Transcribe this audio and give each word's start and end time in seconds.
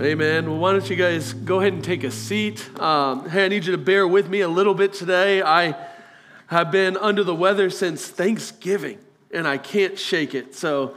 Amen. 0.00 0.48
Well, 0.48 0.60
why 0.60 0.70
don't 0.70 0.88
you 0.88 0.94
guys 0.94 1.32
go 1.32 1.58
ahead 1.58 1.72
and 1.72 1.82
take 1.82 2.04
a 2.04 2.12
seat? 2.12 2.70
Um, 2.78 3.28
hey, 3.28 3.46
I 3.46 3.48
need 3.48 3.64
you 3.64 3.72
to 3.72 3.78
bear 3.78 4.06
with 4.06 4.28
me 4.28 4.42
a 4.42 4.48
little 4.48 4.74
bit 4.74 4.92
today. 4.92 5.42
I 5.42 5.74
have 6.46 6.70
been 6.70 6.96
under 6.96 7.24
the 7.24 7.34
weather 7.34 7.68
since 7.68 8.06
Thanksgiving, 8.06 9.00
and 9.32 9.48
I 9.48 9.58
can't 9.58 9.98
shake 9.98 10.36
it. 10.36 10.54
So 10.54 10.94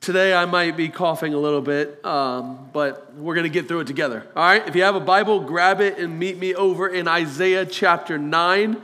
today 0.00 0.34
I 0.34 0.46
might 0.46 0.76
be 0.76 0.88
coughing 0.88 1.32
a 1.32 1.38
little 1.38 1.60
bit, 1.60 2.04
um, 2.04 2.68
but 2.72 3.14
we're 3.14 3.36
going 3.36 3.44
to 3.44 3.50
get 3.50 3.68
through 3.68 3.80
it 3.80 3.86
together. 3.86 4.26
All 4.34 4.42
right? 4.42 4.66
If 4.66 4.74
you 4.74 4.82
have 4.82 4.96
a 4.96 5.00
Bible, 5.00 5.38
grab 5.38 5.80
it 5.80 5.98
and 5.98 6.18
meet 6.18 6.36
me 6.36 6.52
over 6.52 6.88
in 6.88 7.06
Isaiah 7.06 7.64
chapter 7.64 8.18
9. 8.18 8.82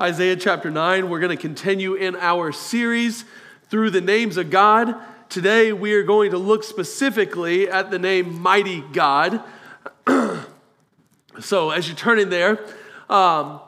Isaiah 0.00 0.34
chapter 0.34 0.72
9, 0.72 1.08
we're 1.08 1.20
going 1.20 1.36
to 1.36 1.40
continue 1.40 1.94
in 1.94 2.16
our 2.16 2.50
series 2.50 3.24
through 3.70 3.90
the 3.90 4.00
names 4.00 4.36
of 4.38 4.50
God. 4.50 4.96
Today, 5.34 5.72
we 5.72 5.94
are 5.94 6.04
going 6.04 6.30
to 6.30 6.38
look 6.38 6.62
specifically 6.62 7.68
at 7.68 7.90
the 7.90 7.98
name 7.98 8.40
Mighty 8.40 8.82
God. 8.92 9.42
so, 11.40 11.70
as 11.70 11.88
you 11.88 11.96
turn 11.96 12.20
in 12.20 12.30
there, 12.30 12.64
um, 13.10 13.58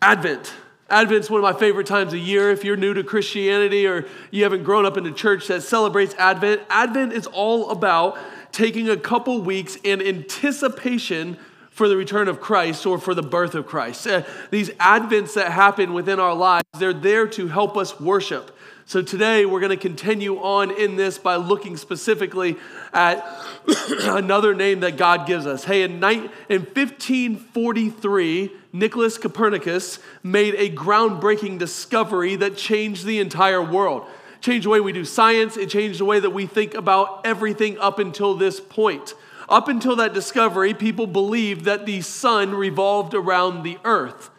Advent. 0.00 0.52
Advent's 0.90 1.30
one 1.30 1.38
of 1.38 1.44
my 1.44 1.56
favorite 1.56 1.86
times 1.86 2.12
of 2.12 2.18
year. 2.18 2.50
If 2.50 2.64
you're 2.64 2.76
new 2.76 2.94
to 2.94 3.04
Christianity 3.04 3.86
or 3.86 4.08
you 4.32 4.42
haven't 4.42 4.64
grown 4.64 4.84
up 4.84 4.96
in 4.96 5.06
a 5.06 5.12
church 5.12 5.46
that 5.46 5.62
celebrates 5.62 6.16
Advent, 6.16 6.62
Advent 6.68 7.12
is 7.12 7.28
all 7.28 7.70
about 7.70 8.18
taking 8.50 8.88
a 8.88 8.96
couple 8.96 9.40
weeks 9.40 9.76
in 9.84 10.02
anticipation 10.02 11.38
for 11.70 11.88
the 11.88 11.96
return 11.96 12.26
of 12.26 12.40
Christ 12.40 12.86
or 12.86 12.98
for 12.98 13.14
the 13.14 13.22
birth 13.22 13.54
of 13.54 13.68
Christ. 13.68 14.04
Uh, 14.04 14.24
these 14.50 14.70
Advents 14.70 15.34
that 15.34 15.52
happen 15.52 15.92
within 15.92 16.18
our 16.18 16.34
lives, 16.34 16.64
they're 16.76 16.92
there 16.92 17.28
to 17.28 17.46
help 17.46 17.76
us 17.76 18.00
worship. 18.00 18.50
So 18.84 19.00
today 19.00 19.46
we're 19.46 19.60
going 19.60 19.70
to 19.70 19.76
continue 19.76 20.38
on 20.38 20.72
in 20.72 20.96
this 20.96 21.16
by 21.16 21.36
looking 21.36 21.76
specifically 21.76 22.56
at 22.92 23.24
another 24.02 24.54
name 24.54 24.80
that 24.80 24.96
God 24.96 25.24
gives 25.26 25.46
us. 25.46 25.62
Hey, 25.64 25.84
in, 25.84 26.00
1543, 26.00 28.50
Nicholas 28.72 29.18
Copernicus 29.18 30.00
made 30.24 30.56
a 30.56 30.68
groundbreaking 30.68 31.58
discovery 31.58 32.34
that 32.36 32.56
changed 32.56 33.06
the 33.06 33.20
entire 33.20 33.62
world. 33.62 34.04
Changed 34.40 34.66
the 34.66 34.70
way 34.70 34.80
we 34.80 34.92
do 34.92 35.04
science, 35.04 35.56
it 35.56 35.70
changed 35.70 36.00
the 36.00 36.04
way 36.04 36.18
that 36.18 36.30
we 36.30 36.46
think 36.46 36.74
about 36.74 37.24
everything 37.24 37.78
up 37.78 38.00
until 38.00 38.34
this 38.34 38.58
point. 38.58 39.14
Up 39.48 39.68
until 39.68 39.94
that 39.96 40.12
discovery, 40.12 40.74
people 40.74 41.06
believed 41.06 41.66
that 41.66 41.86
the 41.86 42.00
sun 42.00 42.52
revolved 42.52 43.14
around 43.14 43.62
the 43.62 43.78
earth. 43.84 44.31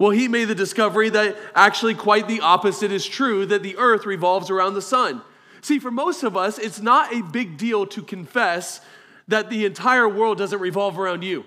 Well, 0.00 0.12
he 0.12 0.28
made 0.28 0.46
the 0.46 0.54
discovery 0.54 1.10
that 1.10 1.36
actually 1.54 1.94
quite 1.94 2.26
the 2.26 2.40
opposite 2.40 2.90
is 2.90 3.06
true 3.06 3.44
that 3.44 3.62
the 3.62 3.76
earth 3.76 4.06
revolves 4.06 4.48
around 4.48 4.72
the 4.72 4.80
sun. 4.80 5.20
See, 5.60 5.78
for 5.78 5.90
most 5.90 6.22
of 6.22 6.38
us, 6.38 6.58
it's 6.58 6.80
not 6.80 7.12
a 7.12 7.22
big 7.22 7.58
deal 7.58 7.84
to 7.88 8.00
confess 8.00 8.80
that 9.28 9.50
the 9.50 9.66
entire 9.66 10.08
world 10.08 10.38
doesn't 10.38 10.58
revolve 10.58 10.98
around 10.98 11.22
you, 11.22 11.44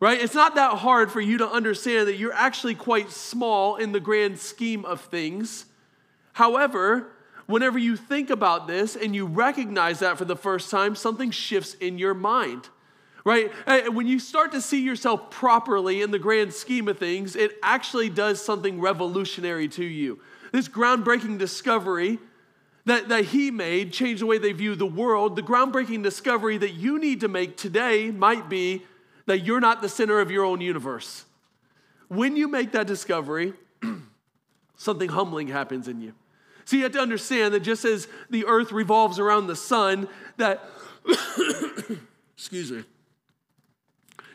right? 0.00 0.18
It's 0.18 0.34
not 0.34 0.54
that 0.54 0.78
hard 0.78 1.12
for 1.12 1.20
you 1.20 1.36
to 1.36 1.46
understand 1.46 2.08
that 2.08 2.16
you're 2.16 2.32
actually 2.32 2.74
quite 2.74 3.10
small 3.10 3.76
in 3.76 3.92
the 3.92 4.00
grand 4.00 4.38
scheme 4.38 4.86
of 4.86 5.02
things. 5.02 5.66
However, 6.32 7.12
whenever 7.44 7.78
you 7.78 7.98
think 7.98 8.30
about 8.30 8.66
this 8.66 8.96
and 8.96 9.14
you 9.14 9.26
recognize 9.26 9.98
that 9.98 10.16
for 10.16 10.24
the 10.24 10.36
first 10.36 10.70
time, 10.70 10.94
something 10.94 11.30
shifts 11.30 11.74
in 11.74 11.98
your 11.98 12.14
mind 12.14 12.70
right? 13.24 13.50
Eh, 13.66 13.88
when 13.88 14.06
you 14.06 14.18
start 14.18 14.52
to 14.52 14.60
see 14.60 14.80
yourself 14.80 15.30
properly 15.30 16.02
in 16.02 16.10
the 16.10 16.18
grand 16.18 16.52
scheme 16.52 16.88
of 16.88 16.98
things, 16.98 17.34
it 17.34 17.58
actually 17.62 18.10
does 18.10 18.44
something 18.44 18.80
revolutionary 18.80 19.68
to 19.68 19.84
you. 19.84 20.20
This 20.52 20.68
groundbreaking 20.68 21.38
discovery 21.38 22.18
that, 22.84 23.08
that 23.08 23.26
he 23.26 23.50
made 23.50 23.92
changed 23.92 24.22
the 24.22 24.26
way 24.26 24.38
they 24.38 24.52
view 24.52 24.74
the 24.74 24.86
world. 24.86 25.36
The 25.36 25.42
groundbreaking 25.42 26.02
discovery 26.02 26.58
that 26.58 26.72
you 26.74 26.98
need 26.98 27.20
to 27.20 27.28
make 27.28 27.56
today 27.56 28.10
might 28.10 28.48
be 28.48 28.82
that 29.26 29.40
you're 29.40 29.60
not 29.60 29.80
the 29.80 29.88
center 29.88 30.20
of 30.20 30.30
your 30.30 30.44
own 30.44 30.60
universe. 30.60 31.24
When 32.08 32.36
you 32.36 32.46
make 32.46 32.72
that 32.72 32.86
discovery, 32.86 33.54
something 34.76 35.08
humbling 35.08 35.48
happens 35.48 35.88
in 35.88 36.02
you. 36.02 36.12
So 36.66 36.76
you 36.76 36.82
have 36.82 36.92
to 36.92 37.00
understand 37.00 37.54
that 37.54 37.60
just 37.60 37.84
as 37.84 38.06
the 38.30 38.44
earth 38.46 38.70
revolves 38.70 39.18
around 39.18 39.46
the 39.46 39.56
sun, 39.56 40.08
that, 40.36 40.64
excuse 42.36 42.70
me, 42.70 42.84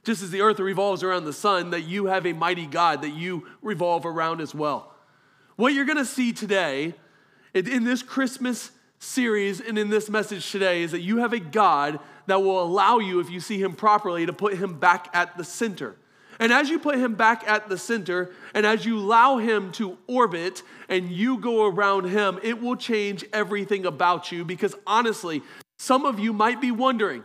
just 0.03 0.21
as 0.21 0.31
the 0.31 0.41
earth 0.41 0.59
revolves 0.59 1.03
around 1.03 1.25
the 1.25 1.33
sun, 1.33 1.71
that 1.71 1.81
you 1.81 2.05
have 2.05 2.25
a 2.25 2.33
mighty 2.33 2.65
God 2.65 3.01
that 3.01 3.11
you 3.11 3.47
revolve 3.61 4.05
around 4.05 4.41
as 4.41 4.55
well. 4.55 4.93
What 5.55 5.73
you're 5.73 5.85
going 5.85 5.97
to 5.97 6.05
see 6.05 6.31
today 6.31 6.93
in 7.53 7.83
this 7.83 8.01
Christmas 8.01 8.71
series 8.99 9.59
and 9.59 9.77
in 9.77 9.89
this 9.89 10.09
message 10.09 10.51
today 10.51 10.83
is 10.83 10.91
that 10.91 11.01
you 11.01 11.17
have 11.17 11.33
a 11.33 11.39
God 11.39 11.99
that 12.27 12.41
will 12.41 12.61
allow 12.61 12.99
you, 12.99 13.19
if 13.19 13.29
you 13.29 13.39
see 13.39 13.61
him 13.61 13.73
properly, 13.73 14.25
to 14.25 14.33
put 14.33 14.57
him 14.57 14.79
back 14.79 15.09
at 15.13 15.37
the 15.37 15.43
center. 15.43 15.95
And 16.39 16.53
as 16.53 16.69
you 16.69 16.79
put 16.79 16.95
him 16.95 17.15
back 17.15 17.45
at 17.47 17.67
the 17.67 17.77
center, 17.77 18.31
and 18.53 18.65
as 18.65 18.85
you 18.85 18.97
allow 18.97 19.37
him 19.37 19.71
to 19.73 19.97
orbit 20.07 20.63
and 20.87 21.09
you 21.09 21.37
go 21.37 21.65
around 21.65 22.05
him, 22.05 22.39
it 22.41 22.61
will 22.61 22.77
change 22.77 23.25
everything 23.33 23.85
about 23.85 24.31
you 24.31 24.45
because 24.45 24.75
honestly, 24.87 25.41
some 25.77 26.05
of 26.05 26.19
you 26.19 26.31
might 26.31 26.61
be 26.61 26.71
wondering, 26.71 27.23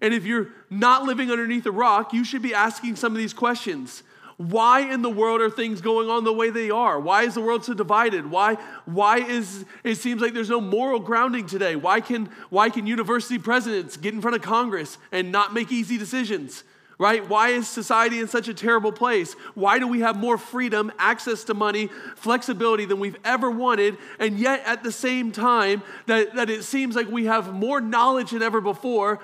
and 0.00 0.14
if 0.14 0.24
you're 0.24 0.48
not 0.70 1.04
living 1.04 1.30
underneath 1.30 1.66
a 1.66 1.70
rock, 1.70 2.12
you 2.12 2.24
should 2.24 2.42
be 2.42 2.54
asking 2.54 2.96
some 2.96 3.12
of 3.12 3.18
these 3.18 3.34
questions. 3.34 4.02
Why 4.40 4.80
in 4.80 5.02
the 5.02 5.10
world 5.10 5.42
are 5.42 5.50
things 5.50 5.82
going 5.82 6.08
on 6.08 6.24
the 6.24 6.32
way 6.32 6.48
they 6.48 6.70
are? 6.70 6.98
Why 6.98 7.24
is 7.24 7.34
the 7.34 7.42
world 7.42 7.62
so 7.62 7.74
divided? 7.74 8.30
Why, 8.30 8.54
why 8.86 9.18
is 9.18 9.66
it 9.84 9.96
seems 9.96 10.22
like 10.22 10.32
there's 10.32 10.48
no 10.48 10.62
moral 10.62 10.98
grounding 10.98 11.46
today? 11.46 11.76
Why 11.76 12.00
can, 12.00 12.30
why 12.48 12.70
can 12.70 12.86
university 12.86 13.38
presidents 13.38 13.98
get 13.98 14.14
in 14.14 14.22
front 14.22 14.36
of 14.36 14.40
Congress 14.40 14.96
and 15.12 15.30
not 15.30 15.52
make 15.52 15.70
easy 15.70 15.98
decisions? 15.98 16.64
Right? 16.96 17.28
Why 17.28 17.50
is 17.50 17.68
society 17.68 18.18
in 18.18 18.28
such 18.28 18.48
a 18.48 18.54
terrible 18.54 18.92
place? 18.92 19.34
Why 19.54 19.78
do 19.78 19.86
we 19.86 20.00
have 20.00 20.16
more 20.16 20.38
freedom, 20.38 20.90
access 20.98 21.44
to 21.44 21.54
money, 21.54 21.90
flexibility 22.16 22.86
than 22.86 22.98
we've 22.98 23.18
ever 23.24 23.50
wanted? 23.50 23.98
And 24.18 24.38
yet, 24.38 24.62
at 24.64 24.82
the 24.82 24.92
same 24.92 25.32
time, 25.32 25.82
that, 26.06 26.34
that 26.36 26.48
it 26.48 26.64
seems 26.64 26.96
like 26.96 27.08
we 27.08 27.26
have 27.26 27.52
more 27.52 27.80
knowledge 27.80 28.30
than 28.30 28.42
ever 28.42 28.62
before, 28.62 29.20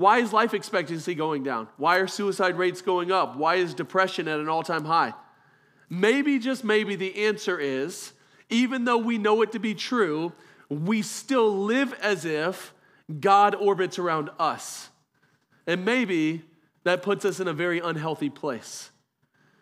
why 0.00 0.20
is 0.20 0.32
life 0.32 0.54
expectancy 0.54 1.14
going 1.14 1.42
down? 1.42 1.68
Why 1.76 1.98
are 1.98 2.06
suicide 2.06 2.56
rates 2.56 2.80
going 2.80 3.12
up? 3.12 3.36
Why 3.36 3.56
is 3.56 3.74
depression 3.74 4.28
at 4.28 4.40
an 4.40 4.48
all 4.48 4.62
time 4.62 4.86
high? 4.86 5.12
Maybe, 5.90 6.38
just 6.38 6.64
maybe, 6.64 6.96
the 6.96 7.26
answer 7.26 7.60
is 7.60 8.14
even 8.48 8.86
though 8.86 8.96
we 8.96 9.18
know 9.18 9.42
it 9.42 9.52
to 9.52 9.58
be 9.58 9.74
true, 9.74 10.32
we 10.70 11.02
still 11.02 11.54
live 11.54 11.92
as 12.00 12.24
if 12.24 12.72
God 13.20 13.54
orbits 13.54 13.98
around 13.98 14.30
us. 14.38 14.88
And 15.66 15.84
maybe 15.84 16.44
that 16.84 17.02
puts 17.02 17.26
us 17.26 17.38
in 17.38 17.46
a 17.46 17.52
very 17.52 17.80
unhealthy 17.80 18.30
place. 18.30 18.90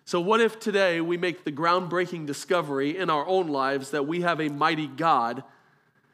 So, 0.05 0.20
what 0.20 0.41
if 0.41 0.60
today 0.60 1.00
we 1.00 1.16
make 1.16 1.43
the 1.43 1.50
groundbreaking 1.50 2.26
discovery 2.26 2.97
in 2.97 3.10
our 3.10 3.26
own 3.26 3.49
lives 3.49 3.91
that 3.91 4.06
we 4.06 4.20
have 4.20 4.41
a 4.41 4.49
mighty 4.49 4.87
God, 4.87 5.43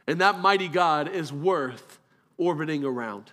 and 0.07 0.19
that 0.23 0.39
mighty 0.39 0.69
God 0.69 1.15
is 1.15 1.31
worth 1.31 1.99
orbiting 2.39 2.87
around? 2.87 3.31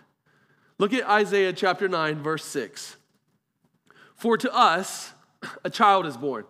Look 0.81 0.93
at 0.95 1.07
Isaiah 1.07 1.53
chapter 1.53 1.87
9, 1.87 2.23
verse 2.23 2.43
6. 2.43 2.97
For 4.15 4.35
to 4.35 4.51
us 4.51 5.13
a 5.63 5.69
child 5.69 6.07
is 6.07 6.17
born, 6.17 6.45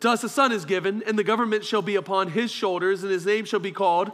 to 0.00 0.10
us 0.10 0.24
a 0.24 0.28
son 0.28 0.50
is 0.50 0.64
given, 0.64 1.04
and 1.06 1.16
the 1.16 1.22
government 1.22 1.64
shall 1.64 1.82
be 1.82 1.94
upon 1.94 2.30
his 2.30 2.50
shoulders, 2.50 3.04
and 3.04 3.12
his 3.12 3.24
name 3.24 3.44
shall 3.44 3.60
be 3.60 3.70
called 3.70 4.10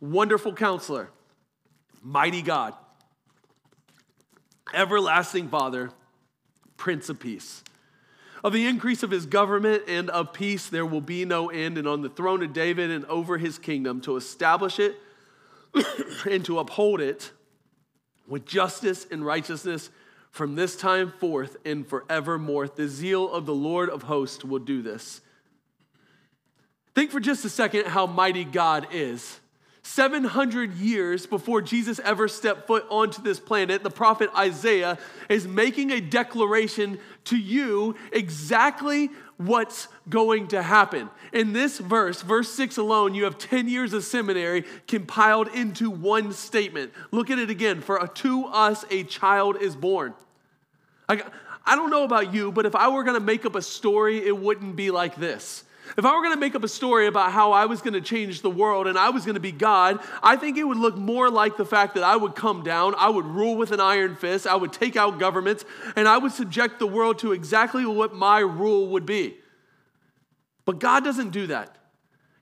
Wonderful 0.00 0.54
Counselor, 0.54 1.10
Mighty 2.02 2.42
God, 2.42 2.74
Everlasting 4.74 5.48
Father, 5.50 5.92
Prince 6.76 7.08
of 7.08 7.20
Peace. 7.20 7.62
Of 8.42 8.52
the 8.52 8.66
increase 8.66 9.04
of 9.04 9.12
his 9.12 9.26
government 9.26 9.84
and 9.86 10.10
of 10.10 10.32
peace 10.32 10.68
there 10.68 10.84
will 10.84 11.00
be 11.00 11.24
no 11.24 11.48
end, 11.48 11.78
and 11.78 11.86
on 11.86 12.02
the 12.02 12.08
throne 12.08 12.42
of 12.42 12.52
David 12.52 12.90
and 12.90 13.04
over 13.04 13.38
his 13.38 13.56
kingdom 13.56 14.00
to 14.00 14.16
establish 14.16 14.80
it 14.80 14.96
and 16.28 16.44
to 16.44 16.58
uphold 16.58 17.00
it 17.00 17.30
with 18.26 18.46
justice 18.46 19.06
and 19.10 19.24
righteousness 19.24 19.90
from 20.30 20.54
this 20.54 20.76
time 20.76 21.12
forth 21.20 21.56
and 21.64 21.86
forevermore. 21.86 22.68
The 22.68 22.88
zeal 22.88 23.30
of 23.30 23.46
the 23.46 23.54
Lord 23.54 23.90
of 23.90 24.04
hosts 24.04 24.44
will 24.44 24.58
do 24.58 24.82
this. 24.82 25.20
Think 26.94 27.10
for 27.10 27.20
just 27.20 27.44
a 27.44 27.48
second 27.48 27.86
how 27.86 28.06
mighty 28.06 28.44
God 28.44 28.88
is. 28.92 29.40
700 29.84 30.74
years 30.74 31.26
before 31.26 31.60
Jesus 31.60 31.98
ever 32.00 32.28
stepped 32.28 32.68
foot 32.68 32.86
onto 32.88 33.20
this 33.20 33.40
planet, 33.40 33.82
the 33.82 33.90
prophet 33.90 34.30
Isaiah 34.36 34.96
is 35.28 35.46
making 35.46 35.90
a 35.90 36.00
declaration 36.00 36.98
to 37.24 37.36
you 37.36 37.96
exactly 38.12 39.10
what's 39.38 39.88
going 40.08 40.48
to 40.48 40.62
happen. 40.62 41.10
In 41.32 41.52
this 41.52 41.78
verse, 41.78 42.22
verse 42.22 42.48
6 42.52 42.76
alone, 42.76 43.14
you 43.14 43.24
have 43.24 43.38
10 43.38 43.68
years 43.68 43.92
of 43.92 44.04
seminary 44.04 44.64
compiled 44.86 45.48
into 45.48 45.90
one 45.90 46.32
statement. 46.32 46.92
Look 47.10 47.30
at 47.30 47.40
it 47.40 47.50
again. 47.50 47.80
For 47.80 48.06
to 48.06 48.46
us 48.46 48.84
a 48.88 49.02
child 49.02 49.60
is 49.60 49.74
born. 49.74 50.14
I, 51.08 51.22
I 51.66 51.74
don't 51.74 51.90
know 51.90 52.04
about 52.04 52.32
you, 52.32 52.52
but 52.52 52.66
if 52.66 52.76
I 52.76 52.88
were 52.88 53.02
going 53.02 53.18
to 53.18 53.24
make 53.24 53.44
up 53.44 53.56
a 53.56 53.62
story, 53.62 54.24
it 54.24 54.36
wouldn't 54.36 54.76
be 54.76 54.92
like 54.92 55.16
this. 55.16 55.64
If 55.96 56.04
I 56.04 56.14
were 56.14 56.22
going 56.22 56.34
to 56.34 56.40
make 56.40 56.54
up 56.54 56.64
a 56.64 56.68
story 56.68 57.06
about 57.06 57.32
how 57.32 57.52
I 57.52 57.66
was 57.66 57.82
going 57.82 57.92
to 57.94 58.00
change 58.00 58.40
the 58.40 58.50
world 58.50 58.86
and 58.86 58.98
I 58.98 59.10
was 59.10 59.24
going 59.24 59.34
to 59.34 59.40
be 59.40 59.52
God, 59.52 60.00
I 60.22 60.36
think 60.36 60.56
it 60.56 60.64
would 60.64 60.78
look 60.78 60.96
more 60.96 61.30
like 61.30 61.56
the 61.56 61.66
fact 61.66 61.94
that 61.94 62.02
I 62.02 62.16
would 62.16 62.34
come 62.34 62.62
down, 62.62 62.94
I 62.96 63.10
would 63.10 63.26
rule 63.26 63.56
with 63.56 63.72
an 63.72 63.80
iron 63.80 64.16
fist, 64.16 64.46
I 64.46 64.54
would 64.54 64.72
take 64.72 64.96
out 64.96 65.18
governments, 65.18 65.64
and 65.96 66.08
I 66.08 66.18
would 66.18 66.32
subject 66.32 66.78
the 66.78 66.86
world 66.86 67.18
to 67.20 67.32
exactly 67.32 67.84
what 67.84 68.14
my 68.14 68.38
rule 68.40 68.88
would 68.88 69.04
be. 69.04 69.36
But 70.64 70.78
God 70.78 71.04
doesn't 71.04 71.30
do 71.30 71.48
that. 71.48 71.76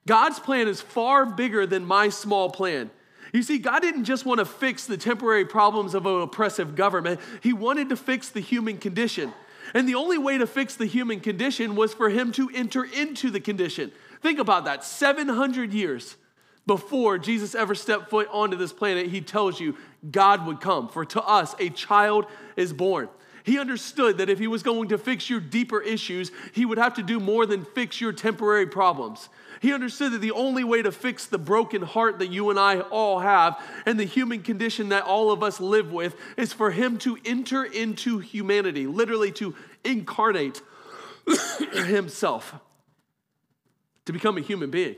God's 0.06 0.38
plan 0.38 0.68
is 0.68 0.80
far 0.80 1.26
bigger 1.26 1.66
than 1.66 1.84
my 1.84 2.08
small 2.08 2.50
plan. 2.50 2.90
You 3.32 3.42
see, 3.42 3.58
God 3.58 3.80
didn't 3.80 4.04
just 4.04 4.24
want 4.24 4.38
to 4.38 4.44
fix 4.44 4.86
the 4.86 4.96
temporary 4.96 5.44
problems 5.44 5.94
of 5.94 6.06
an 6.06 6.20
oppressive 6.20 6.74
government, 6.74 7.20
He 7.42 7.52
wanted 7.52 7.88
to 7.88 7.96
fix 7.96 8.28
the 8.28 8.40
human 8.40 8.78
condition. 8.78 9.32
And 9.74 9.88
the 9.88 9.94
only 9.94 10.18
way 10.18 10.38
to 10.38 10.46
fix 10.46 10.74
the 10.74 10.86
human 10.86 11.20
condition 11.20 11.76
was 11.76 11.94
for 11.94 12.08
Him 12.08 12.32
to 12.32 12.50
enter 12.54 12.84
into 12.84 13.30
the 13.30 13.40
condition. 13.40 13.92
Think 14.22 14.38
about 14.38 14.64
that 14.64 14.84
700 14.84 15.72
years 15.72 16.16
before 16.66 17.18
Jesus 17.18 17.54
ever 17.54 17.74
stepped 17.74 18.10
foot 18.10 18.28
onto 18.30 18.56
this 18.56 18.72
planet, 18.72 19.08
He 19.08 19.20
tells 19.20 19.60
you 19.60 19.76
God 20.10 20.46
would 20.46 20.60
come. 20.60 20.88
For 20.88 21.04
to 21.06 21.22
us, 21.22 21.54
a 21.58 21.70
child 21.70 22.26
is 22.56 22.72
born. 22.72 23.08
He 23.50 23.58
understood 23.58 24.18
that 24.18 24.30
if 24.30 24.38
he 24.38 24.46
was 24.46 24.62
going 24.62 24.90
to 24.90 24.96
fix 24.96 25.28
your 25.28 25.40
deeper 25.40 25.80
issues, 25.80 26.30
he 26.52 26.64
would 26.64 26.78
have 26.78 26.94
to 26.94 27.02
do 27.02 27.18
more 27.18 27.46
than 27.46 27.64
fix 27.64 28.00
your 28.00 28.12
temporary 28.12 28.68
problems. 28.68 29.28
He 29.60 29.72
understood 29.72 30.12
that 30.12 30.20
the 30.20 30.30
only 30.30 30.62
way 30.62 30.82
to 30.82 30.92
fix 30.92 31.26
the 31.26 31.36
broken 31.36 31.82
heart 31.82 32.20
that 32.20 32.28
you 32.28 32.50
and 32.50 32.60
I 32.60 32.78
all 32.78 33.18
have 33.18 33.60
and 33.86 33.98
the 33.98 34.04
human 34.04 34.44
condition 34.44 34.90
that 34.90 35.02
all 35.02 35.32
of 35.32 35.42
us 35.42 35.58
live 35.58 35.90
with 35.90 36.14
is 36.36 36.52
for 36.52 36.70
him 36.70 36.96
to 36.98 37.18
enter 37.24 37.64
into 37.64 38.20
humanity, 38.20 38.86
literally 38.86 39.32
to 39.32 39.56
incarnate 39.82 40.62
himself, 41.72 42.54
to 44.04 44.12
become 44.12 44.38
a 44.38 44.42
human 44.42 44.70
being. 44.70 44.94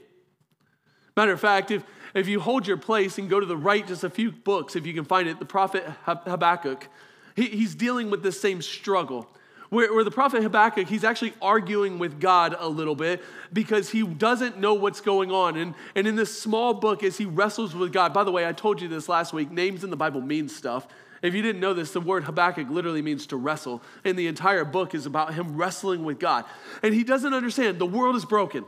Matter 1.17 1.33
of 1.33 1.41
fact, 1.41 1.71
if, 1.71 1.85
if 2.13 2.29
you 2.29 2.39
hold 2.39 2.67
your 2.67 2.77
place 2.77 3.17
and 3.17 3.31
go 3.31 3.41
to 3.41 3.47
the 3.47 3.57
right 3.57 3.87
just 3.87 4.05
a 4.05 4.11
few 4.11 4.31
books, 4.31 4.77
if 4.77 4.85
you 4.85 4.93
can 4.93 5.07
find 5.07 5.27
it, 5.27 5.39
the 5.39 5.47
prophet 5.47 5.85
Habakkuk, 6.05 6.87
he, 7.35 7.47
he's 7.47 7.75
dealing 7.75 8.11
with 8.11 8.23
this 8.23 8.41
same 8.41 8.63
struggle 8.63 9.29
where, 9.73 9.93
where 9.95 10.05
the 10.05 10.11
prophet 10.11 10.43
Habakkuk, 10.43 10.87
he's 10.87 11.03
actually 11.03 11.33
arguing 11.41 11.99
with 11.99 12.21
God 12.21 12.55
a 12.59 12.69
little 12.69 12.95
bit 12.95 13.23
because 13.55 13.89
he 13.89 14.03
doesn't 14.03 14.59
know 14.59 14.75
what's 14.75 15.01
going 15.01 15.33
on. 15.33 15.57
And, 15.57 15.75
and 15.95 16.07
in 16.07 16.15
this 16.15 16.39
small 16.39 16.75
book, 16.75 17.03
as 17.03 17.17
he 17.17 17.25
wrestles 17.25 17.75
with 17.75 17.91
God, 17.91 18.13
by 18.13 18.23
the 18.23 18.31
way, 18.31 18.47
I 18.47 18.53
told 18.53 18.83
you 18.83 18.89
this 18.89 19.09
last 19.09 19.33
week, 19.33 19.51
names 19.51 19.83
in 19.83 19.89
the 19.89 19.97
Bible 19.97 20.21
mean 20.21 20.51
stuff. 20.51 20.87
If 21.23 21.35
you 21.35 21.41
didn't 21.41 21.61
know 21.61 21.73
this, 21.73 21.93
the 21.93 22.03
word 22.03 22.25
Habakkuk 22.25 22.69
literally 22.69 23.01
means 23.01 23.27
to 23.29 23.39
wrestle. 23.39 23.83
And 24.05 24.19
the 24.19 24.27
entire 24.27 24.67
book 24.67 24.95
is 24.95 25.07
about 25.07 25.33
him 25.33 25.57
wrestling 25.57 26.05
with 26.05 26.19
God. 26.19 26.45
And 26.83 26.93
he 26.93 27.03
doesn't 27.03 27.33
understand 27.33 27.79
the 27.79 27.87
world 27.87 28.15
is 28.15 28.27
broken. 28.27 28.67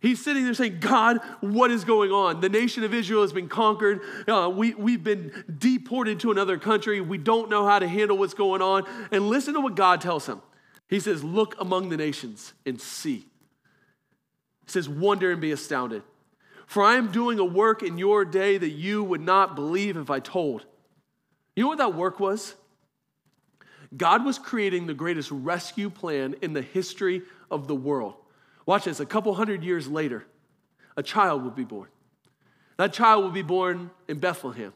He's 0.00 0.24
sitting 0.24 0.44
there 0.44 0.54
saying, 0.54 0.78
God, 0.80 1.18
what 1.40 1.70
is 1.70 1.84
going 1.84 2.10
on? 2.10 2.40
The 2.40 2.48
nation 2.48 2.84
of 2.84 2.94
Israel 2.94 3.20
has 3.20 3.34
been 3.34 3.48
conquered. 3.48 4.00
Uh, 4.26 4.50
we, 4.52 4.72
we've 4.74 5.04
been 5.04 5.44
deported 5.58 6.20
to 6.20 6.30
another 6.30 6.58
country. 6.58 7.02
We 7.02 7.18
don't 7.18 7.50
know 7.50 7.66
how 7.66 7.78
to 7.78 7.86
handle 7.86 8.16
what's 8.16 8.32
going 8.32 8.62
on. 8.62 8.84
And 9.12 9.28
listen 9.28 9.52
to 9.54 9.60
what 9.60 9.74
God 9.74 10.00
tells 10.00 10.26
him. 10.26 10.40
He 10.88 11.00
says, 11.00 11.22
Look 11.22 11.54
among 11.60 11.90
the 11.90 11.98
nations 11.98 12.54
and 12.64 12.80
see. 12.80 13.26
He 14.64 14.68
says, 14.68 14.88
Wonder 14.88 15.32
and 15.32 15.40
be 15.40 15.52
astounded. 15.52 16.02
For 16.66 16.82
I 16.82 16.94
am 16.94 17.12
doing 17.12 17.38
a 17.38 17.44
work 17.44 17.82
in 17.82 17.98
your 17.98 18.24
day 18.24 18.56
that 18.56 18.70
you 18.70 19.04
would 19.04 19.20
not 19.20 19.54
believe 19.54 19.96
if 19.96 20.08
I 20.08 20.20
told. 20.20 20.64
You 21.54 21.64
know 21.64 21.68
what 21.68 21.78
that 21.78 21.94
work 21.94 22.20
was? 22.20 22.54
God 23.96 24.24
was 24.24 24.38
creating 24.38 24.86
the 24.86 24.94
greatest 24.94 25.30
rescue 25.30 25.90
plan 25.90 26.36
in 26.40 26.52
the 26.52 26.62
history 26.62 27.22
of 27.50 27.66
the 27.66 27.74
world. 27.74 28.14
Watch 28.70 28.84
this, 28.84 29.00
a 29.00 29.04
couple 29.04 29.34
hundred 29.34 29.64
years 29.64 29.88
later, 29.88 30.24
a 30.96 31.02
child 31.02 31.42
would 31.42 31.56
be 31.56 31.64
born. 31.64 31.88
That 32.76 32.92
child 32.92 33.24
would 33.24 33.34
be 33.34 33.42
born 33.42 33.90
in 34.06 34.20
Bethlehem. 34.20 34.72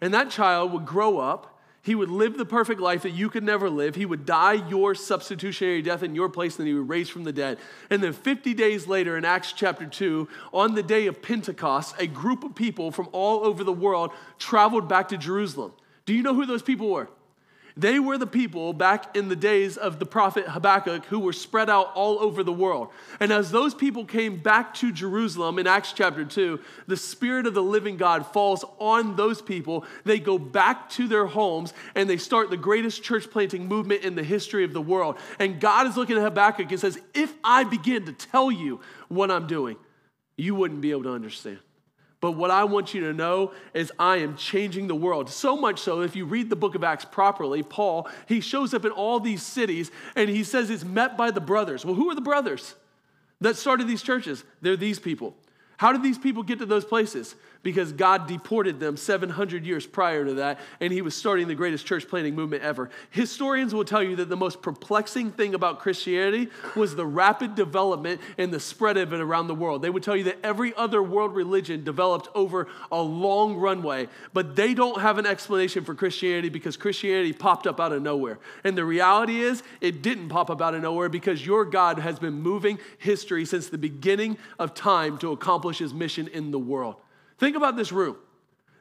And 0.00 0.14
that 0.14 0.30
child 0.30 0.72
would 0.72 0.86
grow 0.86 1.18
up. 1.18 1.58
He 1.82 1.96
would 1.96 2.08
live 2.08 2.38
the 2.38 2.44
perfect 2.44 2.80
life 2.80 3.02
that 3.02 3.10
you 3.10 3.28
could 3.28 3.42
never 3.42 3.68
live. 3.68 3.96
He 3.96 4.06
would 4.06 4.26
die 4.26 4.64
your 4.68 4.94
substitutionary 4.94 5.82
death 5.82 6.04
in 6.04 6.14
your 6.14 6.28
place, 6.28 6.52
and 6.52 6.60
then 6.60 6.72
he 6.72 6.78
would 6.78 6.88
raise 6.88 7.08
from 7.08 7.24
the 7.24 7.32
dead. 7.32 7.58
And 7.90 8.00
then 8.00 8.12
50 8.12 8.54
days 8.54 8.86
later, 8.86 9.16
in 9.16 9.24
Acts 9.24 9.54
chapter 9.54 9.86
2, 9.86 10.28
on 10.52 10.76
the 10.76 10.82
day 10.84 11.08
of 11.08 11.20
Pentecost, 11.20 11.96
a 11.98 12.06
group 12.06 12.44
of 12.44 12.54
people 12.54 12.92
from 12.92 13.08
all 13.10 13.44
over 13.44 13.64
the 13.64 13.72
world 13.72 14.12
traveled 14.38 14.88
back 14.88 15.08
to 15.08 15.16
Jerusalem. 15.16 15.72
Do 16.06 16.14
you 16.14 16.22
know 16.22 16.34
who 16.34 16.46
those 16.46 16.62
people 16.62 16.88
were? 16.88 17.08
They 17.76 17.98
were 17.98 18.18
the 18.18 18.26
people 18.26 18.72
back 18.72 19.16
in 19.16 19.28
the 19.28 19.36
days 19.36 19.76
of 19.76 19.98
the 19.98 20.06
prophet 20.06 20.48
Habakkuk 20.48 21.06
who 21.06 21.20
were 21.20 21.32
spread 21.32 21.70
out 21.70 21.92
all 21.94 22.18
over 22.20 22.42
the 22.42 22.52
world. 22.52 22.88
And 23.20 23.32
as 23.32 23.50
those 23.50 23.74
people 23.74 24.04
came 24.04 24.38
back 24.38 24.74
to 24.74 24.92
Jerusalem 24.92 25.58
in 25.58 25.66
Acts 25.66 25.92
chapter 25.92 26.24
2, 26.24 26.60
the 26.86 26.96
Spirit 26.96 27.46
of 27.46 27.54
the 27.54 27.62
living 27.62 27.96
God 27.96 28.26
falls 28.26 28.64
on 28.78 29.16
those 29.16 29.40
people. 29.40 29.84
They 30.04 30.18
go 30.18 30.38
back 30.38 30.90
to 30.90 31.06
their 31.06 31.26
homes 31.26 31.72
and 31.94 32.10
they 32.10 32.16
start 32.16 32.50
the 32.50 32.56
greatest 32.56 33.02
church 33.02 33.30
planting 33.30 33.66
movement 33.66 34.02
in 34.02 34.14
the 34.14 34.24
history 34.24 34.64
of 34.64 34.72
the 34.72 34.82
world. 34.82 35.16
And 35.38 35.60
God 35.60 35.86
is 35.86 35.96
looking 35.96 36.16
at 36.16 36.22
Habakkuk 36.22 36.70
and 36.70 36.80
says, 36.80 37.00
If 37.14 37.32
I 37.44 37.64
begin 37.64 38.06
to 38.06 38.12
tell 38.12 38.50
you 38.50 38.80
what 39.08 39.30
I'm 39.30 39.46
doing, 39.46 39.76
you 40.36 40.54
wouldn't 40.54 40.80
be 40.80 40.90
able 40.90 41.04
to 41.04 41.12
understand. 41.12 41.58
But 42.20 42.32
what 42.32 42.50
I 42.50 42.64
want 42.64 42.92
you 42.92 43.00
to 43.02 43.14
know 43.14 43.52
is 43.72 43.90
I 43.98 44.18
am 44.18 44.36
changing 44.36 44.88
the 44.88 44.94
world. 44.94 45.30
So 45.30 45.56
much 45.56 45.80
so, 45.80 46.02
if 46.02 46.14
you 46.14 46.26
read 46.26 46.50
the 46.50 46.56
book 46.56 46.74
of 46.74 46.84
Acts 46.84 47.04
properly, 47.04 47.62
Paul, 47.62 48.08
he 48.26 48.40
shows 48.40 48.74
up 48.74 48.84
in 48.84 48.92
all 48.92 49.20
these 49.20 49.42
cities 49.42 49.90
and 50.14 50.28
he 50.28 50.44
says 50.44 50.68
it's 50.68 50.84
met 50.84 51.16
by 51.16 51.30
the 51.30 51.40
brothers. 51.40 51.84
Well, 51.84 51.94
who 51.94 52.10
are 52.10 52.14
the 52.14 52.20
brothers 52.20 52.74
that 53.40 53.56
started 53.56 53.88
these 53.88 54.02
churches? 54.02 54.44
They're 54.60 54.76
these 54.76 54.98
people. 54.98 55.34
How 55.80 55.92
did 55.92 56.02
these 56.02 56.18
people 56.18 56.42
get 56.42 56.58
to 56.58 56.66
those 56.66 56.84
places? 56.84 57.34
because 57.62 57.92
God 57.92 58.26
deported 58.26 58.80
them 58.80 58.96
700 58.96 59.66
years 59.66 59.86
prior 59.86 60.24
to 60.24 60.34
that, 60.34 60.58
and 60.80 60.92
he 60.92 61.02
was 61.02 61.14
starting 61.14 61.46
the 61.46 61.54
greatest 61.54 61.84
church 61.84 62.08
planting 62.08 62.34
movement 62.34 62.62
ever. 62.62 62.90
Historians 63.10 63.74
will 63.74 63.84
tell 63.84 64.02
you 64.02 64.16
that 64.16 64.28
the 64.28 64.36
most 64.36 64.62
perplexing 64.62 65.32
thing 65.32 65.54
about 65.54 65.80
Christianity 65.80 66.48
was 66.74 66.96
the 66.96 67.04
rapid 67.04 67.54
development 67.54 68.20
and 68.38 68.52
the 68.52 68.60
spread 68.60 68.96
of 68.96 69.12
it 69.12 69.20
around 69.20 69.48
the 69.48 69.54
world. 69.54 69.82
They 69.82 69.90
would 69.90 70.02
tell 70.02 70.16
you 70.16 70.24
that 70.24 70.38
every 70.42 70.74
other 70.74 71.02
world 71.02 71.34
religion 71.34 71.84
developed 71.84 72.28
over 72.34 72.68
a 72.90 73.00
long 73.00 73.56
runway, 73.56 74.08
but 74.32 74.56
they 74.56 74.72
don't 74.72 75.00
have 75.00 75.18
an 75.18 75.26
explanation 75.26 75.84
for 75.84 75.94
Christianity 75.94 76.48
because 76.48 76.76
Christianity 76.76 77.32
popped 77.32 77.66
up 77.66 77.78
out 77.78 77.92
of 77.92 78.02
nowhere. 78.02 78.38
And 78.64 78.76
the 78.76 78.84
reality 78.84 79.40
is, 79.40 79.62
it 79.80 80.02
didn't 80.02 80.30
pop 80.30 80.50
up 80.50 80.62
out 80.62 80.74
of 80.74 80.82
nowhere 80.82 81.08
because 81.10 81.44
your 81.44 81.64
God 81.64 81.98
has 81.98 82.18
been 82.18 82.34
moving 82.34 82.78
history 82.98 83.44
since 83.44 83.68
the 83.68 83.78
beginning 83.78 84.38
of 84.58 84.72
time 84.72 85.18
to 85.18 85.32
accomplish 85.32 85.69
his 85.78 85.94
mission 85.94 86.28
in 86.28 86.50
the 86.50 86.58
world. 86.58 86.96
Think 87.38 87.56
about 87.56 87.76
this 87.76 87.92
room. 87.92 88.16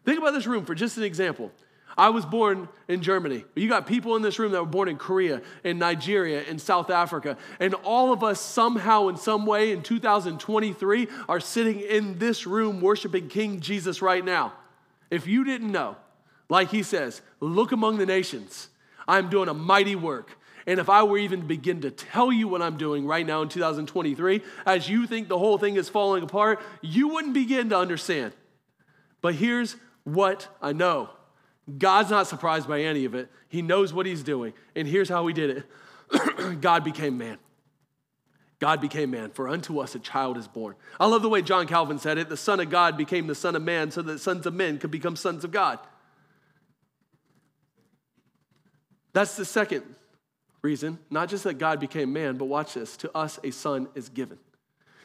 Think 0.05 0.19
about 0.19 0.33
this 0.33 0.47
room 0.47 0.65
for 0.65 0.75
just 0.75 0.97
an 0.97 1.03
example. 1.03 1.51
I 1.97 2.09
was 2.09 2.25
born 2.25 2.69
in 2.87 3.01
Germany. 3.01 3.43
You 3.55 3.67
got 3.67 3.85
people 3.85 4.15
in 4.15 4.21
this 4.21 4.39
room 4.39 4.51
that 4.53 4.61
were 4.61 4.69
born 4.69 4.87
in 4.87 4.97
Korea, 4.97 5.41
in 5.63 5.79
Nigeria, 5.79 6.43
in 6.43 6.57
South 6.59 6.89
Africa. 6.89 7.37
And 7.59 7.73
all 7.73 8.13
of 8.13 8.23
us, 8.23 8.39
somehow, 8.39 9.09
in 9.09 9.17
some 9.17 9.45
way, 9.45 9.71
in 9.71 9.81
2023, 9.81 11.07
are 11.27 11.39
sitting 11.39 11.81
in 11.81 12.17
this 12.17 12.47
room 12.47 12.79
worshiping 12.79 13.27
King 13.27 13.59
Jesus 13.59 14.01
right 14.01 14.23
now. 14.23 14.53
If 15.09 15.27
you 15.27 15.43
didn't 15.43 15.71
know, 15.71 15.97
like 16.47 16.69
he 16.69 16.83
says, 16.83 17.21
look 17.39 17.71
among 17.71 17.97
the 17.97 18.05
nations. 18.05 18.69
I'm 19.07 19.29
doing 19.29 19.49
a 19.49 19.53
mighty 19.53 19.95
work. 19.95 20.38
And 20.69 20.79
if 20.79 20.87
I 20.87 21.01
were 21.01 21.17
even 21.17 21.41
to 21.41 21.45
begin 21.47 21.81
to 21.81 21.89
tell 21.89 22.31
you 22.31 22.47
what 22.47 22.61
I'm 22.61 22.77
doing 22.77 23.07
right 23.07 23.25
now 23.25 23.41
in 23.41 23.49
2023, 23.49 24.43
as 24.67 24.87
you 24.87 25.07
think 25.07 25.27
the 25.27 25.37
whole 25.39 25.57
thing 25.57 25.77
is 25.77 25.89
falling 25.89 26.21
apart, 26.21 26.61
you 26.83 27.07
wouldn't 27.07 27.33
begin 27.33 27.69
to 27.69 27.77
understand. 27.77 28.33
But 29.19 29.33
here's 29.33 29.77
what 30.03 30.47
I 30.61 30.73
know 30.73 31.09
God's 31.79 32.11
not 32.11 32.27
surprised 32.27 32.67
by 32.67 32.81
any 32.81 33.05
of 33.05 33.15
it. 33.15 33.31
He 33.47 33.63
knows 33.63 33.91
what 33.91 34.05
He's 34.05 34.21
doing. 34.21 34.53
And 34.75 34.87
here's 34.87 35.09
how 35.09 35.25
He 35.25 35.33
did 35.33 35.65
it 36.11 36.61
God 36.61 36.83
became 36.83 37.17
man. 37.17 37.39
God 38.59 38.79
became 38.79 39.09
man, 39.09 39.31
for 39.31 39.49
unto 39.49 39.79
us 39.79 39.95
a 39.95 39.99
child 39.99 40.37
is 40.37 40.47
born. 40.47 40.75
I 40.99 41.07
love 41.07 41.23
the 41.23 41.29
way 41.29 41.41
John 41.41 41.65
Calvin 41.65 41.97
said 41.97 42.19
it 42.19 42.29
the 42.29 42.37
Son 42.37 42.59
of 42.59 42.69
God 42.69 42.95
became 42.95 43.25
the 43.25 43.33
Son 43.33 43.55
of 43.55 43.63
Man 43.63 43.89
so 43.89 44.03
that 44.03 44.19
sons 44.19 44.45
of 44.45 44.53
men 44.53 44.77
could 44.77 44.91
become 44.91 45.15
sons 45.15 45.43
of 45.43 45.49
God. 45.49 45.79
That's 49.13 49.35
the 49.35 49.45
second 49.45 49.95
reason, 50.61 50.99
not 51.09 51.29
just 51.29 51.43
that 51.45 51.57
God 51.57 51.79
became 51.79 52.11
man, 52.11 52.37
but 52.37 52.45
watch 52.45 52.73
this 52.73 52.97
to 52.97 53.15
us 53.15 53.39
a 53.43 53.51
son 53.51 53.87
is 53.95 54.09
given. 54.09 54.37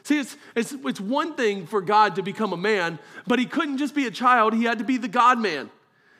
See, 0.03 0.19
it's, 0.19 0.37
it's, 0.55 0.71
it's 0.71 1.01
one 1.01 1.35
thing 1.35 1.65
for 1.65 1.81
God 1.81 2.15
to 2.15 2.21
become 2.21 2.53
a 2.53 2.57
man, 2.57 2.99
but 3.25 3.39
he 3.39 3.45
couldn't 3.45 3.79
just 3.79 3.95
be 3.95 4.05
a 4.05 4.11
child, 4.11 4.53
he 4.53 4.63
had 4.63 4.77
to 4.77 4.83
be 4.83 4.97
the 4.97 5.07
God 5.07 5.39
man. 5.39 5.69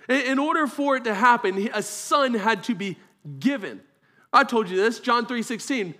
In, 0.09 0.21
in 0.21 0.39
order 0.39 0.65
for 0.67 0.95
it 0.95 1.03
to 1.03 1.13
happen, 1.13 1.69
a 1.73 1.83
son 1.83 2.33
had 2.33 2.63
to 2.65 2.75
be 2.75 2.97
given. 3.39 3.81
I 4.33 4.43
told 4.43 4.69
you 4.69 4.77
this, 4.77 4.99
John 4.99 5.25
3 5.25 5.43
16. 5.43 5.95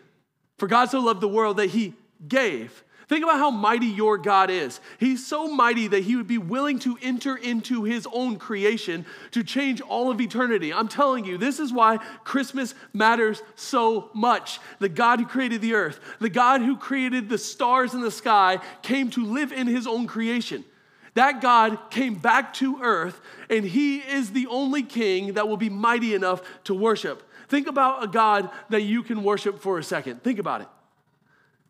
For 0.57 0.67
God 0.67 0.89
so 0.89 0.99
loved 0.99 1.21
the 1.21 1.27
world 1.27 1.57
that 1.57 1.69
he 1.69 1.93
gave. 2.27 2.83
Think 3.07 3.23
about 3.23 3.37
how 3.37 3.51
mighty 3.51 3.85
your 3.85 4.17
God 4.17 4.49
is. 4.49 4.79
He's 4.99 5.25
so 5.25 5.47
mighty 5.47 5.87
that 5.89 6.03
he 6.03 6.15
would 6.15 6.27
be 6.27 6.39
willing 6.39 6.79
to 6.79 6.97
enter 7.03 7.35
into 7.35 7.83
his 7.83 8.07
own 8.11 8.37
creation 8.37 9.05
to 9.31 9.43
change 9.43 9.79
all 9.81 10.09
of 10.09 10.19
eternity. 10.19 10.73
I'm 10.73 10.87
telling 10.87 11.23
you, 11.23 11.37
this 11.37 11.59
is 11.59 11.71
why 11.71 11.97
Christmas 12.23 12.73
matters 12.93 13.43
so 13.55 14.09
much. 14.13 14.59
The 14.79 14.89
God 14.89 15.19
who 15.19 15.27
created 15.27 15.61
the 15.61 15.75
earth, 15.75 15.99
the 16.19 16.29
God 16.29 16.61
who 16.61 16.77
created 16.77 17.29
the 17.29 17.37
stars 17.37 17.93
in 17.93 18.01
the 18.01 18.09
sky, 18.09 18.59
came 18.81 19.11
to 19.11 19.23
live 19.23 19.51
in 19.51 19.67
his 19.67 19.85
own 19.85 20.07
creation. 20.07 20.65
That 21.13 21.41
God 21.41 21.77
came 21.91 22.15
back 22.15 22.55
to 22.55 22.81
earth, 22.81 23.21
and 23.51 23.63
he 23.63 23.99
is 23.99 24.31
the 24.31 24.47
only 24.47 24.81
king 24.81 25.33
that 25.33 25.47
will 25.47 25.57
be 25.57 25.69
mighty 25.69 26.15
enough 26.15 26.41
to 26.63 26.73
worship. 26.73 27.21
Think 27.49 27.67
about 27.67 28.03
a 28.03 28.07
God 28.07 28.49
that 28.69 28.81
you 28.81 29.03
can 29.03 29.23
worship 29.23 29.61
for 29.61 29.77
a 29.77 29.83
second. 29.83 30.23
Think 30.23 30.39
about 30.39 30.61
it. 30.61 30.67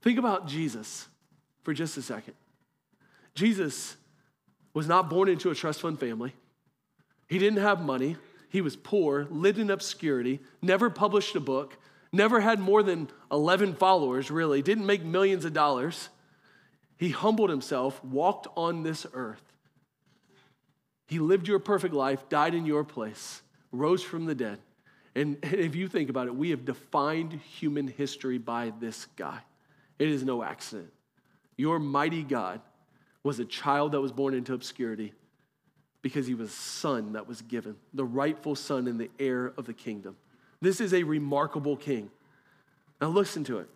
Think 0.01 0.17
about 0.17 0.47
Jesus 0.47 1.09
for 1.65 1.73
just 1.73 1.97
a 1.97 2.01
second. 2.01 2.35
Jesus 3.33 3.97
was 4.73 4.87
not 4.87 5.09
born 5.09 5.27
into 5.27 5.49
a 5.49 5.55
trust 5.55 5.81
fund 5.81 5.99
family. 5.99 6.33
He 7.27 7.39
didn't 7.39 7.61
have 7.61 7.81
money. 7.81 8.15
He 8.49 8.61
was 8.61 8.77
poor, 8.77 9.27
lived 9.29 9.57
in 9.57 9.69
obscurity, 9.69 10.39
never 10.61 10.89
published 10.89 11.35
a 11.35 11.41
book, 11.41 11.75
never 12.13 12.39
had 12.39 12.59
more 12.59 12.83
than 12.83 13.09
11 13.31 13.73
followers, 13.73 14.31
really, 14.31 14.61
didn't 14.61 14.85
make 14.85 15.03
millions 15.03 15.43
of 15.43 15.51
dollars. 15.51 16.07
He 16.97 17.09
humbled 17.09 17.49
himself, 17.49 18.01
walked 18.03 18.47
on 18.55 18.83
this 18.83 19.05
earth. 19.11 19.41
He 21.07 21.19
lived 21.19 21.47
your 21.47 21.59
perfect 21.59 21.93
life, 21.93 22.29
died 22.29 22.55
in 22.55 22.65
your 22.65 22.83
place, 22.83 23.41
rose 23.71 24.03
from 24.03 24.25
the 24.25 24.35
dead. 24.35 24.59
And 25.15 25.37
if 25.41 25.75
you 25.75 25.87
think 25.87 26.09
about 26.09 26.27
it, 26.27 26.35
we 26.35 26.51
have 26.51 26.63
defined 26.63 27.33
human 27.33 27.87
history 27.87 28.37
by 28.37 28.71
this 28.79 29.07
guy. 29.17 29.39
It 29.97 30.09
is 30.09 30.23
no 30.23 30.43
accident. 30.43 30.91
Your 31.57 31.79
mighty 31.79 32.23
God 32.23 32.61
was 33.23 33.39
a 33.39 33.45
child 33.45 33.93
that 33.93 34.01
was 34.01 34.11
born 34.11 34.33
into 34.33 34.53
obscurity 34.53 35.13
because 36.01 36.27
he 36.27 36.35
was 36.35 36.51
son 36.51 37.13
that 37.13 37.27
was 37.27 37.41
given, 37.41 37.75
the 37.93 38.05
rightful 38.05 38.55
son 38.55 38.87
and 38.87 38.99
the 38.99 39.09
heir 39.19 39.53
of 39.57 39.65
the 39.65 39.73
kingdom. 39.73 40.15
This 40.61 40.79
is 40.79 40.93
a 40.93 41.03
remarkable 41.03 41.75
king. 41.75 42.11
Now 43.01 43.07
listen 43.09 43.43
to 43.45 43.59
it. 43.59 43.67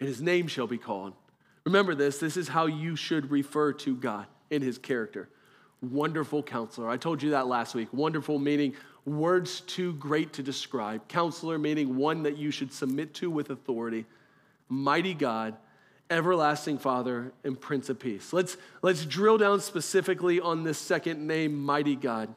And 0.00 0.08
his 0.08 0.20
name 0.20 0.48
shall 0.48 0.66
be 0.66 0.78
called. 0.78 1.14
Remember 1.64 1.94
this, 1.94 2.18
this 2.18 2.36
is 2.36 2.48
how 2.48 2.66
you 2.66 2.96
should 2.96 3.30
refer 3.30 3.72
to 3.72 3.94
God 3.94 4.26
in 4.50 4.60
his 4.60 4.76
character. 4.76 5.28
Wonderful 5.80 6.42
counselor. 6.42 6.88
I 6.88 6.96
told 6.96 7.22
you 7.22 7.30
that 7.30 7.46
last 7.46 7.74
week. 7.74 7.92
Wonderful 7.92 8.38
meaning 8.38 8.74
words 9.04 9.60
too 9.60 9.92
great 9.94 10.32
to 10.34 10.42
describe. 10.42 11.06
Counselor 11.08 11.58
meaning 11.58 11.96
one 11.96 12.22
that 12.24 12.36
you 12.36 12.50
should 12.50 12.72
submit 12.72 13.14
to 13.14 13.30
with 13.30 13.50
authority. 13.50 14.06
Mighty 14.68 15.14
God, 15.14 15.56
everlasting 16.10 16.78
Father, 16.78 17.32
and 17.44 17.60
Prince 17.60 17.88
of 17.88 17.98
Peace. 17.98 18.32
Let's, 18.32 18.56
let's 18.82 19.04
drill 19.04 19.38
down 19.38 19.60
specifically 19.60 20.40
on 20.40 20.62
this 20.62 20.78
second 20.78 21.26
name, 21.26 21.54
Mighty 21.54 21.96
God. 21.96 22.34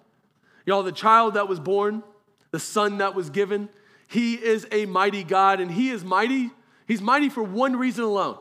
Y'all, 0.65 0.83
the 0.83 0.91
child 0.91 1.35
that 1.35 1.47
was 1.47 1.59
born, 1.59 2.03
the 2.51 2.59
son 2.59 2.97
that 2.99 3.15
was 3.15 3.29
given, 3.29 3.69
he 4.07 4.35
is 4.35 4.67
a 4.71 4.85
mighty 4.85 5.23
God, 5.23 5.59
and 5.59 5.69
he 5.69 5.89
is 5.89 6.03
mighty. 6.03 6.51
He's 6.87 7.01
mighty 7.01 7.29
for 7.29 7.43
one 7.43 7.75
reason 7.75 8.03
alone 8.03 8.37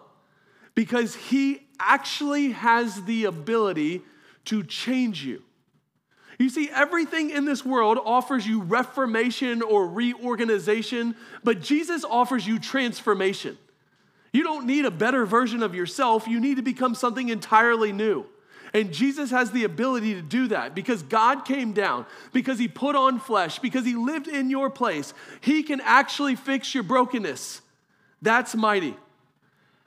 because 0.74 1.14
he 1.14 1.66
actually 1.80 2.52
has 2.52 3.02
the 3.04 3.24
ability 3.24 4.02
to 4.46 4.62
change 4.62 5.24
you. 5.24 5.42
You 6.38 6.50
see, 6.50 6.68
everything 6.70 7.30
in 7.30 7.46
this 7.46 7.64
world 7.64 7.98
offers 8.04 8.46
you 8.46 8.60
reformation 8.60 9.62
or 9.62 9.88
reorganization, 9.88 11.16
but 11.42 11.60
Jesus 11.60 12.04
offers 12.04 12.46
you 12.46 12.58
transformation. 12.58 13.56
You 14.36 14.42
don't 14.42 14.66
need 14.66 14.84
a 14.84 14.90
better 14.90 15.24
version 15.24 15.62
of 15.62 15.74
yourself. 15.74 16.28
You 16.28 16.40
need 16.40 16.56
to 16.56 16.62
become 16.62 16.94
something 16.94 17.30
entirely 17.30 17.90
new. 17.90 18.26
And 18.74 18.92
Jesus 18.92 19.30
has 19.30 19.50
the 19.50 19.64
ability 19.64 20.12
to 20.12 20.20
do 20.20 20.48
that 20.48 20.74
because 20.74 21.02
God 21.02 21.46
came 21.46 21.72
down, 21.72 22.04
because 22.34 22.58
He 22.58 22.68
put 22.68 22.96
on 22.96 23.18
flesh, 23.18 23.60
because 23.60 23.86
He 23.86 23.94
lived 23.94 24.28
in 24.28 24.50
your 24.50 24.68
place. 24.68 25.14
He 25.40 25.62
can 25.62 25.80
actually 25.80 26.36
fix 26.36 26.74
your 26.74 26.82
brokenness. 26.82 27.62
That's 28.20 28.54
mighty. 28.54 28.94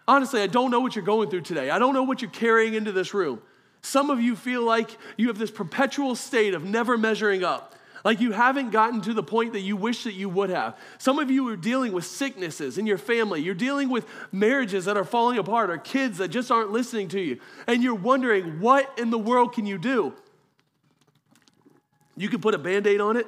Honestly, 0.08 0.41
I 0.41 0.48
don't 0.48 0.72
know 0.72 0.79
what 0.79 0.96
you're 0.96 1.06
going 1.06 1.29
through 1.29 1.41
today. 1.41 1.70
I 1.70 1.77
don't 1.77 1.94
know 1.94 2.01
what 2.01 2.24
you're 2.24 2.32
carrying 2.32 2.74
into 2.74 2.91
this 2.91 3.13
room. 3.13 3.44
Some 3.84 4.10
of 4.10 4.20
you 4.20 4.36
feel 4.36 4.63
like 4.63 4.89
you 5.15 5.27
have 5.27 5.38
this 5.38 5.51
perpetual 5.51 6.15
state 6.15 6.56
of 6.56 6.63
never 6.63 6.98
measuring 6.98 7.44
up. 7.44 7.75
Like 8.03 8.22
you 8.22 8.32
haven't 8.32 8.72
gotten 8.72 9.01
to 9.01 9.13
the 9.13 9.24
point 9.24 9.53
that 9.53 9.62
you 9.62 9.75
wish 9.75 10.03
that 10.03 10.13
you 10.13 10.29
would 10.29 10.50
have. 10.50 10.77
Some 10.98 11.20
of 11.20 11.29
you 11.29 11.48
are 11.50 11.58
dealing 11.58 11.91
with 11.91 12.06
sicknesses 12.06 12.77
in 12.77 12.86
your 12.86 12.98
family. 12.98 13.41
You're 13.41 13.56
dealing 13.56 13.89
with 13.89 14.06
marriages 14.32 14.86
that 14.86 14.98
are 14.98 15.03
falling 15.03 15.38
apart 15.38 15.70
or 15.70 15.77
kids 15.77 16.18
that 16.20 16.29
just 16.29 16.51
aren't 16.51 16.72
listening 16.72 17.10
to 17.10 17.20
you. 17.20 17.39
And 17.68 17.84
you're 17.84 17.96
wondering, 17.96 18.60
what 18.60 18.98
in 18.98 19.10
the 19.10 19.18
world 19.18 19.53
can 19.53 19.65
you 19.65 19.77
do? 19.77 20.13
You 22.15 22.29
can 22.29 22.41
put 22.41 22.53
a 22.53 22.58
band 22.58 22.86
aid 22.86 23.00
on 23.00 23.15
it, 23.15 23.27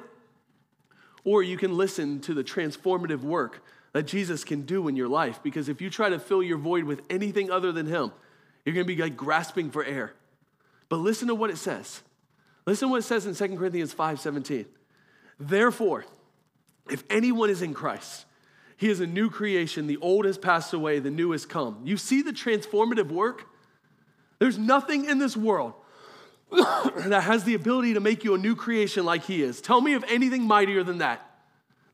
or 1.24 1.42
you 1.42 1.56
can 1.56 1.76
listen 1.76 2.20
to 2.20 2.34
the 2.34 2.44
transformative 2.44 3.22
work 3.22 3.62
that 3.92 4.02
Jesus 4.02 4.44
can 4.44 4.62
do 4.62 4.88
in 4.88 4.96
your 4.96 5.08
life. 5.08 5.40
Because 5.42 5.68
if 5.68 5.80
you 5.80 5.88
try 5.88 6.08
to 6.08 6.18
fill 6.18 6.42
your 6.42 6.58
void 6.58 6.84
with 6.84 7.00
anything 7.08 7.50
other 7.50 7.72
than 7.72 7.86
Him, 7.86 8.12
you're 8.64 8.74
going 8.74 8.86
to 8.86 8.94
be 8.94 9.00
like 9.00 9.16
grasping 9.16 9.70
for 9.70 9.84
air. 9.84 10.12
But 10.88 10.96
listen 10.96 11.28
to 11.28 11.34
what 11.34 11.50
it 11.50 11.56
says. 11.56 12.02
Listen 12.66 12.88
to 12.88 12.92
what 12.92 12.98
it 12.98 13.02
says 13.02 13.26
in 13.26 13.34
2 13.34 13.58
Corinthians 13.58 13.92
5:17. 13.92 14.66
Therefore, 15.38 16.04
if 16.90 17.04
anyone 17.10 17.50
is 17.50 17.62
in 17.62 17.74
Christ, 17.74 18.26
he 18.76 18.88
is 18.88 19.00
a 19.00 19.06
new 19.06 19.30
creation. 19.30 19.86
The 19.86 19.96
old 19.98 20.24
has 20.24 20.38
passed 20.38 20.72
away, 20.72 20.98
the 20.98 21.10
new 21.10 21.32
has 21.32 21.46
come. 21.46 21.80
You 21.84 21.96
see 21.96 22.22
the 22.22 22.32
transformative 22.32 23.08
work? 23.08 23.46
There's 24.38 24.58
nothing 24.58 25.04
in 25.04 25.18
this 25.18 25.36
world 25.36 25.74
that 26.50 27.22
has 27.24 27.44
the 27.44 27.54
ability 27.54 27.94
to 27.94 28.00
make 28.00 28.24
you 28.24 28.34
a 28.34 28.38
new 28.38 28.56
creation 28.56 29.04
like 29.04 29.24
he 29.24 29.42
is. 29.42 29.60
Tell 29.60 29.80
me 29.80 29.94
of 29.94 30.04
anything 30.08 30.42
mightier 30.42 30.82
than 30.82 30.98
that, 30.98 31.20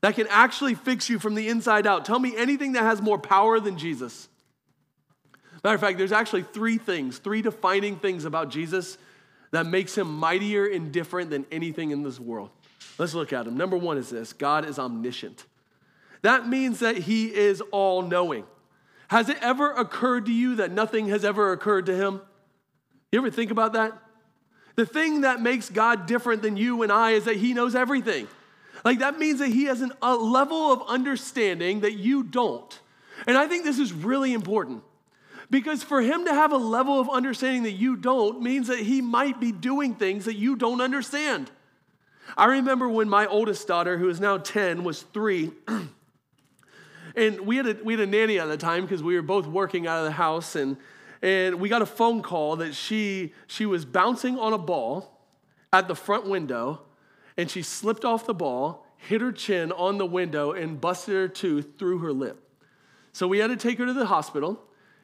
that 0.01 0.15
can 0.15 0.27
actually 0.29 0.75
fix 0.75 1.09
you 1.09 1.19
from 1.19 1.35
the 1.35 1.47
inside 1.47 1.85
out. 1.85 2.05
Tell 2.05 2.19
me 2.19 2.35
anything 2.35 2.73
that 2.73 2.83
has 2.83 3.01
more 3.01 3.19
power 3.19 3.59
than 3.59 3.77
Jesus. 3.77 4.27
Matter 5.63 5.75
of 5.75 5.81
fact, 5.81 5.97
there's 5.97 6.11
actually 6.11 6.43
three 6.43 6.77
things, 6.77 7.17
three 7.17 7.41
defining 7.41 7.97
things 7.97 8.25
about 8.25 8.49
Jesus 8.49 8.97
that 9.51 9.65
makes 9.65 9.97
him 9.97 10.13
mightier 10.13 10.67
and 10.67 10.91
different 10.91 11.29
than 11.29 11.45
anything 11.51 11.91
in 11.91 12.03
this 12.03 12.19
world. 12.19 12.49
Let's 12.97 13.13
look 13.13 13.33
at 13.33 13.47
him. 13.47 13.57
Number 13.57 13.77
one 13.77 13.97
is 13.97 14.09
this 14.09 14.33
God 14.33 14.65
is 14.65 14.77
omniscient. 14.77 15.45
That 16.21 16.47
means 16.47 16.79
that 16.79 16.97
he 16.97 17.33
is 17.33 17.61
all 17.71 18.01
knowing. 18.01 18.43
Has 19.07 19.29
it 19.29 19.37
ever 19.41 19.71
occurred 19.71 20.25
to 20.27 20.31
you 20.31 20.57
that 20.57 20.71
nothing 20.71 21.07
has 21.07 21.25
ever 21.25 21.51
occurred 21.51 21.85
to 21.87 21.95
him? 21.95 22.21
You 23.11 23.19
ever 23.19 23.31
think 23.31 23.51
about 23.51 23.73
that? 23.73 23.93
The 24.75 24.85
thing 24.85 25.21
that 25.21 25.41
makes 25.41 25.69
God 25.69 26.05
different 26.05 26.41
than 26.41 26.57
you 26.57 26.83
and 26.83 26.91
I 26.91 27.11
is 27.11 27.25
that 27.25 27.37
he 27.37 27.53
knows 27.53 27.73
everything. 27.75 28.27
Like 28.85 28.99
that 28.99 29.17
means 29.17 29.39
that 29.39 29.49
he 29.49 29.65
has 29.65 29.81
an, 29.81 29.91
a 30.01 30.15
level 30.15 30.71
of 30.71 30.83
understanding 30.87 31.81
that 31.81 31.93
you 31.93 32.23
don't. 32.23 32.79
And 33.27 33.37
I 33.37 33.47
think 33.47 33.63
this 33.63 33.79
is 33.79 33.91
really 33.91 34.33
important 34.33 34.83
because 35.49 35.81
for 35.81 36.01
him 36.01 36.25
to 36.25 36.33
have 36.33 36.51
a 36.51 36.57
level 36.57 36.99
of 36.99 37.09
understanding 37.09 37.63
that 37.63 37.71
you 37.71 37.95
don't 37.95 38.41
means 38.41 38.67
that 38.67 38.79
he 38.79 39.01
might 39.01 39.39
be 39.39 39.51
doing 39.51 39.95
things 39.95 40.25
that 40.25 40.35
you 40.35 40.55
don't 40.55 40.81
understand. 40.81 41.49
I 42.37 42.45
remember 42.45 42.87
when 42.87 43.09
my 43.09 43.25
oldest 43.25 43.67
daughter, 43.67 43.97
who 43.97 44.09
is 44.09 44.19
now 44.19 44.37
10, 44.37 44.83
was 44.83 45.01
three. 45.01 45.51
and 47.15 47.41
we 47.41 47.57
had, 47.57 47.67
a, 47.67 47.77
we 47.83 47.93
had 47.93 48.01
a 48.01 48.05
nanny 48.05 48.39
at 48.39 48.47
the 48.47 48.57
time 48.57 48.83
because 48.83 49.01
we 49.01 49.15
were 49.15 49.23
both 49.23 49.47
working 49.47 49.87
out 49.87 49.99
of 49.99 50.05
the 50.05 50.11
house. 50.11 50.55
And, 50.55 50.77
and 51.21 51.59
we 51.59 51.67
got 51.69 51.81
a 51.81 51.87
phone 51.87 52.21
call 52.21 52.57
that 52.57 52.75
she, 52.75 53.33
she 53.47 53.65
was 53.65 53.85
bouncing 53.85 54.37
on 54.37 54.53
a 54.53 54.57
ball 54.57 55.19
at 55.73 55.87
the 55.87 55.95
front 55.95 56.27
window. 56.27 56.81
And 57.37 57.49
she 57.49 57.63
slipped 57.63 58.05
off 58.05 58.25
the 58.27 58.33
ball, 58.33 58.85
hit 58.97 59.21
her 59.21 59.31
chin 59.31 59.71
on 59.71 59.97
the 59.97 60.05
window, 60.05 60.51
and 60.51 60.79
busted 60.79 61.15
her 61.15 61.27
tooth 61.27 61.79
through 61.79 61.99
her 61.99 62.13
lip. 62.13 62.43
So 63.11 63.27
we 63.27 63.39
had 63.39 63.47
to 63.47 63.57
take 63.57 63.79
her 63.79 63.85
to 63.85 63.93
the 63.93 64.05
hospital. 64.05 64.61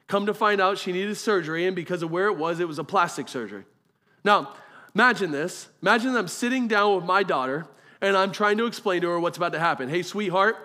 Come 0.08 0.26
to 0.26 0.34
find 0.34 0.60
out, 0.60 0.78
she 0.78 0.92
needed 0.92 1.16
surgery, 1.16 1.66
and 1.66 1.74
because 1.74 2.02
of 2.02 2.10
where 2.10 2.26
it 2.26 2.36
was, 2.36 2.60
it 2.60 2.68
was 2.68 2.78
a 2.78 2.84
plastic 2.84 3.28
surgery. 3.28 3.64
Now, 4.24 4.52
imagine 4.94 5.32
this. 5.32 5.68
Imagine 5.82 6.16
I'm 6.16 6.28
sitting 6.28 6.68
down 6.68 6.94
with 6.96 7.04
my 7.04 7.22
daughter, 7.22 7.66
and 8.00 8.16
I'm 8.16 8.30
trying 8.30 8.56
to 8.58 8.66
explain 8.66 9.02
to 9.02 9.08
her 9.08 9.18
what's 9.18 9.36
about 9.36 9.52
to 9.52 9.58
happen. 9.58 9.88
Hey, 9.88 10.02
sweetheart, 10.02 10.56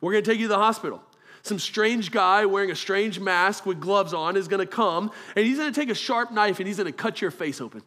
we're 0.00 0.12
gonna 0.12 0.22
take 0.22 0.38
you 0.38 0.46
to 0.46 0.54
the 0.54 0.58
hospital. 0.58 1.02
Some 1.42 1.58
strange 1.58 2.10
guy 2.10 2.46
wearing 2.46 2.70
a 2.70 2.76
strange 2.76 3.20
mask 3.20 3.66
with 3.66 3.80
gloves 3.80 4.14
on 4.14 4.36
is 4.36 4.48
gonna 4.48 4.66
come, 4.66 5.10
and 5.36 5.44
he's 5.46 5.58
gonna 5.58 5.72
take 5.72 5.90
a 5.90 5.94
sharp 5.94 6.32
knife 6.32 6.58
and 6.58 6.66
he's 6.66 6.78
gonna 6.78 6.92
cut 6.92 7.20
your 7.20 7.30
face 7.30 7.60
open. 7.60 7.82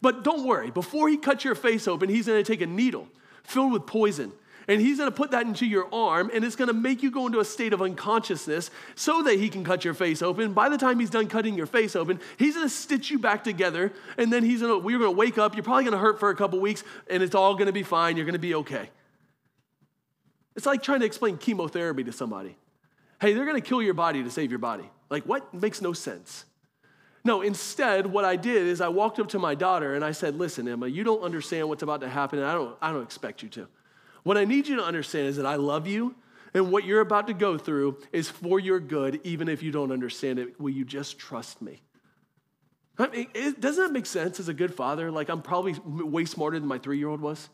But 0.00 0.22
don't 0.22 0.46
worry, 0.46 0.70
before 0.70 1.08
he 1.08 1.16
cuts 1.16 1.44
your 1.44 1.54
face 1.54 1.88
open, 1.88 2.08
he's 2.08 2.26
gonna 2.26 2.44
take 2.44 2.60
a 2.60 2.66
needle 2.66 3.08
filled 3.42 3.72
with 3.72 3.86
poison 3.86 4.32
and 4.68 4.82
he's 4.82 4.98
gonna 4.98 5.10
put 5.10 5.30
that 5.30 5.46
into 5.46 5.64
your 5.66 5.92
arm, 5.92 6.30
and 6.32 6.44
it's 6.44 6.54
gonna 6.54 6.74
make 6.74 7.02
you 7.02 7.10
go 7.10 7.26
into 7.26 7.40
a 7.40 7.44
state 7.44 7.72
of 7.72 7.80
unconsciousness 7.80 8.70
so 8.94 9.22
that 9.22 9.38
he 9.38 9.48
can 9.48 9.64
cut 9.64 9.84
your 9.84 9.94
face 9.94 10.20
open. 10.20 10.52
By 10.52 10.68
the 10.68 10.76
time 10.76 11.00
he's 11.00 11.08
done 11.08 11.26
cutting 11.26 11.54
your 11.54 11.66
face 11.66 11.96
open, 11.96 12.20
he's 12.36 12.54
gonna 12.54 12.68
stitch 12.68 13.10
you 13.10 13.18
back 13.18 13.42
together, 13.42 13.92
and 14.18 14.30
then 14.30 14.44
he's 14.44 14.60
gonna, 14.60 14.78
we're 14.78 14.98
gonna 14.98 15.10
wake 15.10 15.38
up. 15.38 15.56
You're 15.56 15.64
probably 15.64 15.84
gonna 15.84 15.96
hurt 15.96 16.20
for 16.20 16.28
a 16.28 16.36
couple 16.36 16.60
weeks, 16.60 16.84
and 17.08 17.22
it's 17.22 17.34
all 17.34 17.54
gonna 17.54 17.72
be 17.72 17.82
fine. 17.82 18.16
You're 18.16 18.26
gonna 18.26 18.38
be 18.38 18.54
okay. 18.56 18.90
It's 20.54 20.66
like 20.66 20.82
trying 20.82 21.00
to 21.00 21.06
explain 21.06 21.38
chemotherapy 21.38 22.04
to 22.04 22.12
somebody. 22.12 22.56
Hey, 23.20 23.32
they're 23.32 23.46
gonna 23.46 23.62
kill 23.62 23.80
your 23.80 23.94
body 23.94 24.22
to 24.22 24.30
save 24.30 24.50
your 24.50 24.58
body. 24.58 24.88
Like, 25.08 25.24
what? 25.24 25.54
Makes 25.54 25.80
no 25.80 25.94
sense. 25.94 26.44
No, 27.24 27.40
instead, 27.40 28.06
what 28.06 28.24
I 28.24 28.36
did 28.36 28.66
is 28.66 28.80
I 28.80 28.88
walked 28.88 29.18
up 29.18 29.28
to 29.30 29.38
my 29.38 29.54
daughter 29.54 29.94
and 29.94 30.04
I 30.04 30.12
said, 30.12 30.36
Listen, 30.36 30.68
Emma, 30.68 30.86
you 30.88 31.04
don't 31.04 31.22
understand 31.22 31.68
what's 31.68 31.82
about 31.82 32.02
to 32.02 32.08
happen, 32.08 32.38
and 32.38 32.46
I 32.46 32.52
don't, 32.52 32.76
I 32.82 32.92
don't 32.92 33.02
expect 33.02 33.42
you 33.42 33.48
to. 33.50 33.68
What 34.22 34.36
I 34.36 34.44
need 34.44 34.68
you 34.68 34.76
to 34.76 34.84
understand 34.84 35.28
is 35.28 35.36
that 35.36 35.46
I 35.46 35.56
love 35.56 35.86
you, 35.86 36.14
and 36.54 36.72
what 36.72 36.84
you're 36.84 37.00
about 37.00 37.26
to 37.26 37.34
go 37.34 37.58
through 37.58 37.98
is 38.12 38.28
for 38.28 38.58
your 38.58 38.80
good, 38.80 39.20
even 39.24 39.48
if 39.48 39.62
you 39.62 39.70
don't 39.70 39.92
understand 39.92 40.38
it. 40.38 40.60
Will 40.60 40.70
you 40.70 40.84
just 40.84 41.18
trust 41.18 41.60
me? 41.60 41.82
I 42.98 43.08
mean, 43.08 43.28
it, 43.34 43.60
doesn't 43.60 43.82
that 43.82 43.92
make 43.92 44.06
sense 44.06 44.40
as 44.40 44.48
a 44.48 44.54
good 44.54 44.74
father? 44.74 45.10
Like, 45.10 45.28
I'm 45.28 45.42
probably 45.42 45.76
way 45.84 46.24
smarter 46.24 46.58
than 46.58 46.68
my 46.68 46.78
three 46.78 46.98
year 46.98 47.08
old 47.08 47.20
was. 47.20 47.48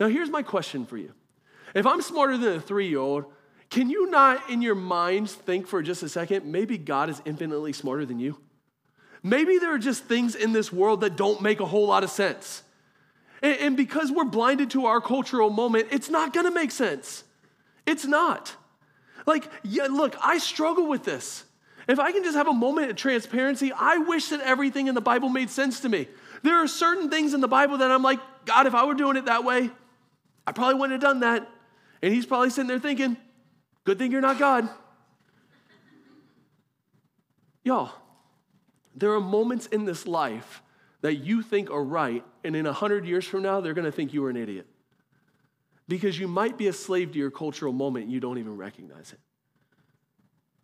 Now, 0.00 0.08
here's 0.08 0.30
my 0.30 0.42
question 0.42 0.86
for 0.86 0.96
you 0.96 1.12
If 1.74 1.86
I'm 1.86 2.02
smarter 2.02 2.36
than 2.36 2.56
a 2.56 2.60
three 2.60 2.88
year 2.88 2.98
old, 2.98 3.26
can 3.70 3.90
you 3.90 4.10
not 4.10 4.50
in 4.50 4.62
your 4.62 4.74
minds 4.74 5.34
think 5.34 5.66
for 5.66 5.82
just 5.82 6.02
a 6.02 6.08
second, 6.08 6.46
maybe 6.46 6.78
God 6.78 7.10
is 7.10 7.20
infinitely 7.24 7.72
smarter 7.72 8.06
than 8.06 8.18
you? 8.18 8.38
Maybe 9.22 9.58
there 9.58 9.74
are 9.74 9.78
just 9.78 10.04
things 10.04 10.34
in 10.34 10.52
this 10.52 10.72
world 10.72 11.02
that 11.02 11.16
don't 11.16 11.42
make 11.42 11.60
a 11.60 11.66
whole 11.66 11.86
lot 11.86 12.04
of 12.04 12.10
sense. 12.10 12.62
And, 13.42 13.76
because 13.76 14.10
we're 14.10 14.24
blinded 14.24 14.70
to 14.70 14.86
our 14.86 15.00
cultural 15.00 15.50
moment, 15.50 15.88
it's 15.90 16.10
not 16.10 16.32
gonna 16.32 16.50
make 16.50 16.70
sense. 16.70 17.24
It's 17.86 18.04
not. 18.04 18.54
Like, 19.26 19.48
yeah, 19.62 19.84
look, 19.84 20.16
I 20.20 20.38
struggle 20.38 20.88
with 20.88 21.04
this. 21.04 21.44
If 21.86 21.98
I 21.98 22.12
can 22.12 22.22
just 22.22 22.36
have 22.36 22.48
a 22.48 22.52
moment 22.52 22.90
of 22.90 22.96
transparency, 22.96 23.72
I 23.72 23.98
wish 23.98 24.28
that 24.28 24.40
everything 24.40 24.88
in 24.88 24.94
the 24.94 25.00
Bible 25.00 25.28
made 25.28 25.50
sense 25.50 25.80
to 25.80 25.88
me. 25.88 26.08
There 26.42 26.56
are 26.56 26.66
certain 26.66 27.10
things 27.10 27.32
in 27.34 27.40
the 27.40 27.48
Bible 27.48 27.78
that 27.78 27.90
I'm 27.90 28.02
like, 28.02 28.20
God, 28.44 28.66
if 28.66 28.74
I 28.74 28.84
were 28.84 28.94
doing 28.94 29.16
it 29.16 29.26
that 29.26 29.44
way, 29.44 29.70
I 30.46 30.52
probably 30.52 30.74
wouldn't 30.74 31.00
have 31.00 31.10
done 31.10 31.20
that. 31.20 31.48
And 32.02 32.12
he's 32.12 32.26
probably 32.26 32.50
sitting 32.50 32.68
there 32.68 32.78
thinking, 32.78 33.16
good 33.84 33.98
thing 33.98 34.12
you're 34.12 34.20
not 34.20 34.38
God. 34.38 34.68
Y'all, 37.64 37.92
there 38.94 39.12
are 39.12 39.20
moments 39.20 39.66
in 39.66 39.84
this 39.84 40.06
life 40.06 40.62
that 41.00 41.16
you 41.16 41.42
think 41.42 41.70
are 41.70 41.82
right, 41.82 42.24
and 42.44 42.56
in 42.56 42.66
a 42.66 42.72
hundred 42.72 43.06
years 43.06 43.24
from 43.24 43.42
now, 43.42 43.60
they're 43.60 43.74
gonna 43.74 43.92
think 43.92 44.12
you 44.12 44.22
were 44.22 44.30
an 44.30 44.36
idiot. 44.36 44.66
Because 45.86 46.18
you 46.18 46.28
might 46.28 46.58
be 46.58 46.66
a 46.66 46.72
slave 46.72 47.12
to 47.12 47.18
your 47.18 47.30
cultural 47.30 47.72
moment 47.72 48.04
and 48.04 48.12
you 48.12 48.20
don't 48.20 48.38
even 48.38 48.56
recognize 48.56 49.12
it. 49.12 49.20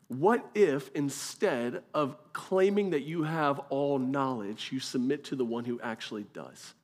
What 0.09 0.45
if 0.55 0.91
instead 0.95 1.83
of 1.95 2.17
claiming 2.35 2.91
that 2.91 3.03
you 3.03 3.23
have 3.23 3.59
all 3.71 3.99
knowledge, 3.99 4.69
you 4.71 4.81
submit 4.81 5.25
to 5.25 5.37
the 5.37 5.45
one 5.45 5.65
who 5.65 5.81
actually 5.81 6.27
does? 6.35 6.75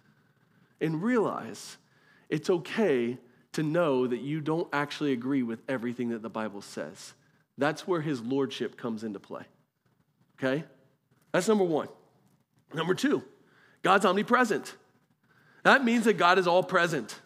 And 0.81 1.03
realize 1.03 1.77
it's 2.31 2.49
okay 2.49 3.19
to 3.53 3.63
know 3.63 4.07
that 4.07 4.21
you 4.21 4.41
don't 4.41 4.69
actually 4.73 5.13
agree 5.13 5.43
with 5.43 5.61
everything 5.69 6.11
that 6.11 6.23
the 6.23 6.31
Bible 6.31 6.63
says. 6.63 7.13
That's 7.59 7.87
where 7.87 8.01
his 8.01 8.23
lordship 8.23 8.79
comes 8.79 9.05
into 9.05 9.21
play. 9.21 9.45
Okay? 10.39 10.65
That's 11.33 11.47
number 11.47 11.65
one. 11.65 11.89
Number 12.73 12.95
two, 12.95 13.23
God's 13.83 14.05
omnipresent. 14.05 14.75
That 15.63 15.85
means 15.85 16.05
that 16.05 16.15
God 16.15 16.39
is 16.39 16.47
all 16.47 16.63
present. 16.63 17.21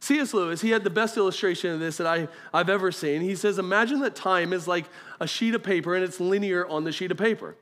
C.S. 0.00 0.34
Lewis, 0.34 0.60
he 0.60 0.70
had 0.70 0.84
the 0.84 0.90
best 0.90 1.16
illustration 1.16 1.72
of 1.72 1.80
this 1.80 1.96
that 1.96 2.06
I, 2.06 2.28
I've 2.52 2.68
ever 2.68 2.92
seen. 2.92 3.22
He 3.22 3.34
says, 3.34 3.58
Imagine 3.58 4.00
that 4.00 4.14
time 4.14 4.52
is 4.52 4.68
like 4.68 4.84
a 5.20 5.26
sheet 5.26 5.54
of 5.54 5.62
paper 5.62 5.94
and 5.94 6.04
it's 6.04 6.20
linear 6.20 6.66
on 6.66 6.84
the 6.84 6.92
sheet 6.92 7.10
of 7.10 7.16
paper. 7.16 7.56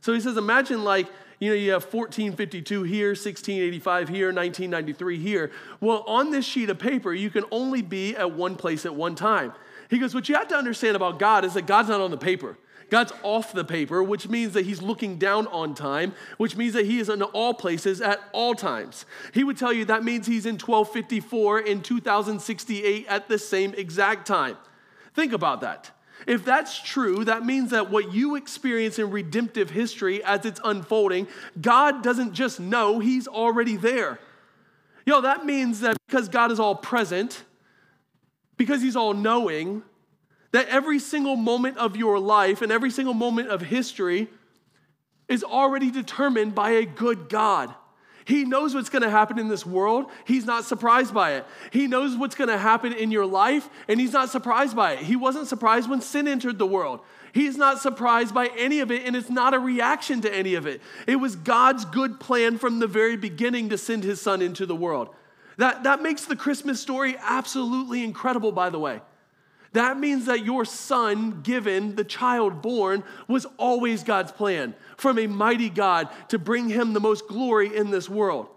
So 0.00 0.12
he 0.12 0.20
says, 0.20 0.36
Imagine 0.36 0.84
like, 0.84 1.06
you 1.38 1.50
know, 1.50 1.54
you 1.54 1.72
have 1.72 1.84
1452 1.84 2.82
here, 2.82 3.08
1685 3.08 4.08
here, 4.08 4.26
1993 4.26 5.18
here. 5.18 5.50
Well, 5.80 6.02
on 6.06 6.30
this 6.30 6.44
sheet 6.44 6.70
of 6.70 6.78
paper, 6.78 7.12
you 7.12 7.30
can 7.30 7.44
only 7.50 7.82
be 7.82 8.16
at 8.16 8.32
one 8.32 8.56
place 8.56 8.84
at 8.84 8.94
one 8.94 9.14
time. 9.14 9.52
He 9.88 9.98
goes, 9.98 10.14
What 10.14 10.28
you 10.28 10.34
have 10.34 10.48
to 10.48 10.56
understand 10.56 10.96
about 10.96 11.18
God 11.18 11.44
is 11.44 11.54
that 11.54 11.66
God's 11.66 11.88
not 11.88 12.00
on 12.00 12.10
the 12.10 12.18
paper. 12.18 12.58
God's 12.88 13.12
off 13.22 13.52
the 13.52 13.64
paper, 13.64 14.02
which 14.02 14.28
means 14.28 14.52
that 14.54 14.64
he's 14.64 14.80
looking 14.80 15.18
down 15.18 15.46
on 15.48 15.74
time, 15.74 16.14
which 16.36 16.56
means 16.56 16.74
that 16.74 16.86
he 16.86 16.98
is 16.98 17.08
in 17.08 17.22
all 17.22 17.54
places 17.54 18.00
at 18.00 18.20
all 18.32 18.54
times. 18.54 19.06
He 19.34 19.42
would 19.42 19.56
tell 19.56 19.72
you 19.72 19.84
that 19.86 20.04
means 20.04 20.26
he's 20.26 20.46
in 20.46 20.54
1254 20.54 21.60
in 21.60 21.82
2068 21.82 23.06
at 23.08 23.28
the 23.28 23.38
same 23.38 23.74
exact 23.74 24.26
time. 24.26 24.56
Think 25.14 25.32
about 25.32 25.62
that. 25.62 25.90
If 26.26 26.44
that's 26.44 26.80
true, 26.80 27.24
that 27.24 27.44
means 27.44 27.70
that 27.70 27.90
what 27.90 28.12
you 28.12 28.36
experience 28.36 28.98
in 28.98 29.10
redemptive 29.10 29.70
history 29.70 30.22
as 30.24 30.44
it's 30.44 30.60
unfolding, 30.64 31.28
God 31.60 32.02
doesn't 32.02 32.32
just 32.32 32.58
know, 32.58 32.98
He's 32.98 33.28
already 33.28 33.76
there. 33.76 34.18
Yo, 35.04 35.20
that 35.20 35.46
means 35.46 35.80
that 35.80 35.96
because 36.08 36.28
God 36.28 36.50
is 36.50 36.58
all 36.58 36.74
present, 36.74 37.44
because 38.56 38.82
He's 38.82 38.96
all 38.96 39.14
knowing, 39.14 39.82
that 40.56 40.68
every 40.68 40.98
single 40.98 41.36
moment 41.36 41.76
of 41.76 41.96
your 41.96 42.18
life 42.18 42.62
and 42.62 42.72
every 42.72 42.90
single 42.90 43.12
moment 43.12 43.50
of 43.50 43.60
history 43.60 44.26
is 45.28 45.44
already 45.44 45.90
determined 45.90 46.54
by 46.54 46.70
a 46.70 46.86
good 46.86 47.28
God. 47.28 47.74
He 48.24 48.46
knows 48.46 48.74
what's 48.74 48.88
going 48.88 49.02
to 49.02 49.10
happen 49.10 49.38
in 49.38 49.48
this 49.48 49.66
world. 49.66 50.06
He's 50.24 50.46
not 50.46 50.64
surprised 50.64 51.12
by 51.12 51.34
it. 51.34 51.46
He 51.72 51.86
knows 51.86 52.16
what's 52.16 52.34
going 52.34 52.48
to 52.48 52.56
happen 52.56 52.94
in 52.94 53.10
your 53.10 53.26
life, 53.26 53.68
and 53.86 54.00
he's 54.00 54.14
not 54.14 54.30
surprised 54.30 54.74
by 54.74 54.92
it. 54.94 55.00
He 55.00 55.14
wasn't 55.14 55.46
surprised 55.46 55.90
when 55.90 56.00
sin 56.00 56.26
entered 56.26 56.58
the 56.58 56.66
world. 56.66 57.00
He's 57.34 57.58
not 57.58 57.82
surprised 57.82 58.32
by 58.32 58.46
any 58.56 58.80
of 58.80 58.90
it, 58.90 59.04
and 59.04 59.14
it's 59.14 59.28
not 59.28 59.52
a 59.52 59.58
reaction 59.58 60.22
to 60.22 60.34
any 60.34 60.54
of 60.54 60.66
it. 60.66 60.80
It 61.06 61.16
was 61.16 61.36
God's 61.36 61.84
good 61.84 62.18
plan 62.18 62.56
from 62.56 62.78
the 62.78 62.86
very 62.86 63.18
beginning 63.18 63.68
to 63.68 63.76
send 63.76 64.04
his 64.04 64.22
son 64.22 64.40
into 64.40 64.64
the 64.64 64.74
world. 64.74 65.10
That, 65.58 65.82
that 65.82 66.00
makes 66.00 66.24
the 66.24 66.34
Christmas 66.34 66.80
story 66.80 67.14
absolutely 67.20 68.02
incredible, 68.02 68.52
by 68.52 68.70
the 68.70 68.78
way. 68.78 69.02
That 69.76 69.98
means 69.98 70.24
that 70.24 70.42
your 70.42 70.64
son 70.64 71.42
given, 71.42 71.96
the 71.96 72.04
child 72.04 72.62
born, 72.62 73.04
was 73.28 73.44
always 73.58 74.02
God's 74.02 74.32
plan 74.32 74.74
from 74.96 75.18
a 75.18 75.26
mighty 75.26 75.68
God 75.68 76.08
to 76.28 76.38
bring 76.38 76.70
him 76.70 76.94
the 76.94 77.00
most 77.00 77.28
glory 77.28 77.76
in 77.76 77.90
this 77.90 78.08
world. 78.08 78.48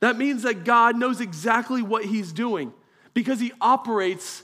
That 0.00 0.18
means 0.18 0.42
that 0.42 0.64
God 0.64 0.96
knows 0.96 1.20
exactly 1.20 1.80
what 1.80 2.04
he's 2.04 2.32
doing 2.32 2.72
because 3.14 3.38
he 3.38 3.52
operates 3.60 4.42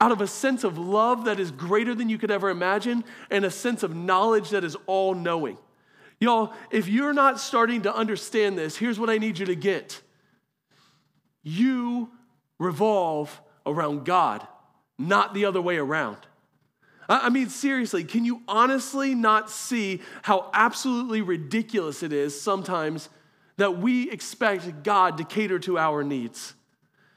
out 0.00 0.10
of 0.10 0.20
a 0.20 0.26
sense 0.26 0.64
of 0.64 0.76
love 0.76 1.26
that 1.26 1.38
is 1.38 1.52
greater 1.52 1.94
than 1.94 2.08
you 2.08 2.18
could 2.18 2.32
ever 2.32 2.48
imagine 2.48 3.04
and 3.30 3.44
a 3.44 3.50
sense 3.52 3.84
of 3.84 3.94
knowledge 3.94 4.50
that 4.50 4.64
is 4.64 4.76
all 4.86 5.14
knowing. 5.14 5.56
Y'all, 6.18 6.52
if 6.72 6.88
you're 6.88 7.12
not 7.12 7.38
starting 7.38 7.82
to 7.82 7.94
understand 7.94 8.58
this, 8.58 8.76
here's 8.76 8.98
what 8.98 9.08
I 9.08 9.18
need 9.18 9.38
you 9.38 9.46
to 9.46 9.54
get 9.54 10.02
you 11.44 12.10
revolve 12.58 13.40
around 13.64 14.04
God 14.04 14.44
not 14.98 15.34
the 15.34 15.44
other 15.44 15.60
way 15.60 15.78
around. 15.78 16.18
I 17.08 17.30
mean, 17.30 17.48
seriously, 17.48 18.04
can 18.04 18.26
you 18.26 18.42
honestly 18.46 19.14
not 19.14 19.50
see 19.50 20.02
how 20.22 20.50
absolutely 20.52 21.22
ridiculous 21.22 22.02
it 22.02 22.12
is 22.12 22.38
sometimes 22.38 23.08
that 23.56 23.78
we 23.78 24.10
expect 24.10 24.82
God 24.82 25.16
to 25.16 25.24
cater 25.24 25.58
to 25.60 25.78
our 25.78 26.04
needs? 26.04 26.54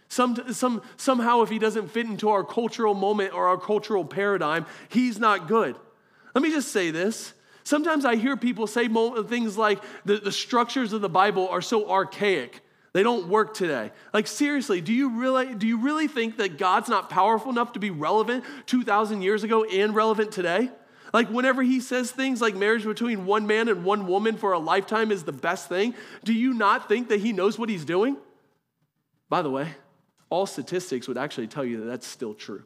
Some, 0.07 0.53
some, 0.53 0.81
somehow, 0.95 1.41
if 1.41 1.49
He 1.49 1.59
doesn't 1.59 1.89
fit 1.89 2.05
into 2.05 2.29
our 2.29 2.43
cultural 2.43 2.93
moment 2.93 3.33
or 3.33 3.47
our 3.47 3.57
cultural 3.57 4.05
paradigm, 4.05 4.65
He's 4.87 5.19
not 5.19 5.47
good. 5.47 5.75
Let 6.33 6.41
me 6.41 6.51
just 6.51 6.71
say 6.71 6.91
this. 6.91 7.33
Sometimes 7.63 8.05
I 8.05 8.15
hear 8.15 8.37
people 8.37 8.67
say 8.67 8.87
things 8.87 9.57
like 9.57 9.83
the, 10.05 10.17
the 10.17 10.31
structures 10.31 10.93
of 10.93 11.01
the 11.01 11.09
Bible 11.09 11.47
are 11.49 11.61
so 11.61 11.89
archaic. 11.89 12.61
They 12.93 13.03
don't 13.03 13.27
work 13.27 13.53
today. 13.53 13.91
Like 14.13 14.27
seriously, 14.27 14.81
do 14.81 14.93
you 14.93 15.17
really 15.17 15.55
do 15.55 15.65
you 15.65 15.77
really 15.77 16.07
think 16.07 16.37
that 16.37 16.57
God's 16.57 16.89
not 16.89 17.09
powerful 17.09 17.51
enough 17.51 17.73
to 17.73 17.79
be 17.79 17.89
relevant 17.89 18.43
2000 18.65 19.21
years 19.21 19.43
ago 19.43 19.63
and 19.63 19.95
relevant 19.95 20.31
today? 20.31 20.69
Like 21.13 21.29
whenever 21.29 21.61
he 21.61 21.79
says 21.79 22.11
things 22.11 22.41
like 22.41 22.55
marriage 22.55 22.83
between 22.83 23.25
one 23.25 23.47
man 23.47 23.67
and 23.67 23.83
one 23.83 24.07
woman 24.07 24.37
for 24.37 24.53
a 24.53 24.59
lifetime 24.59 25.11
is 25.11 25.23
the 25.23 25.31
best 25.31 25.69
thing, 25.69 25.93
do 26.23 26.33
you 26.33 26.53
not 26.53 26.87
think 26.87 27.09
that 27.09 27.19
he 27.19 27.33
knows 27.33 27.57
what 27.57 27.69
he's 27.69 27.85
doing? 27.85 28.17
By 29.29 29.41
the 29.41 29.49
way, 29.49 29.69
all 30.29 30.45
statistics 30.45 31.07
would 31.07 31.17
actually 31.17 31.47
tell 31.47 31.65
you 31.65 31.79
that 31.81 31.85
that's 31.85 32.07
still 32.07 32.33
true. 32.33 32.63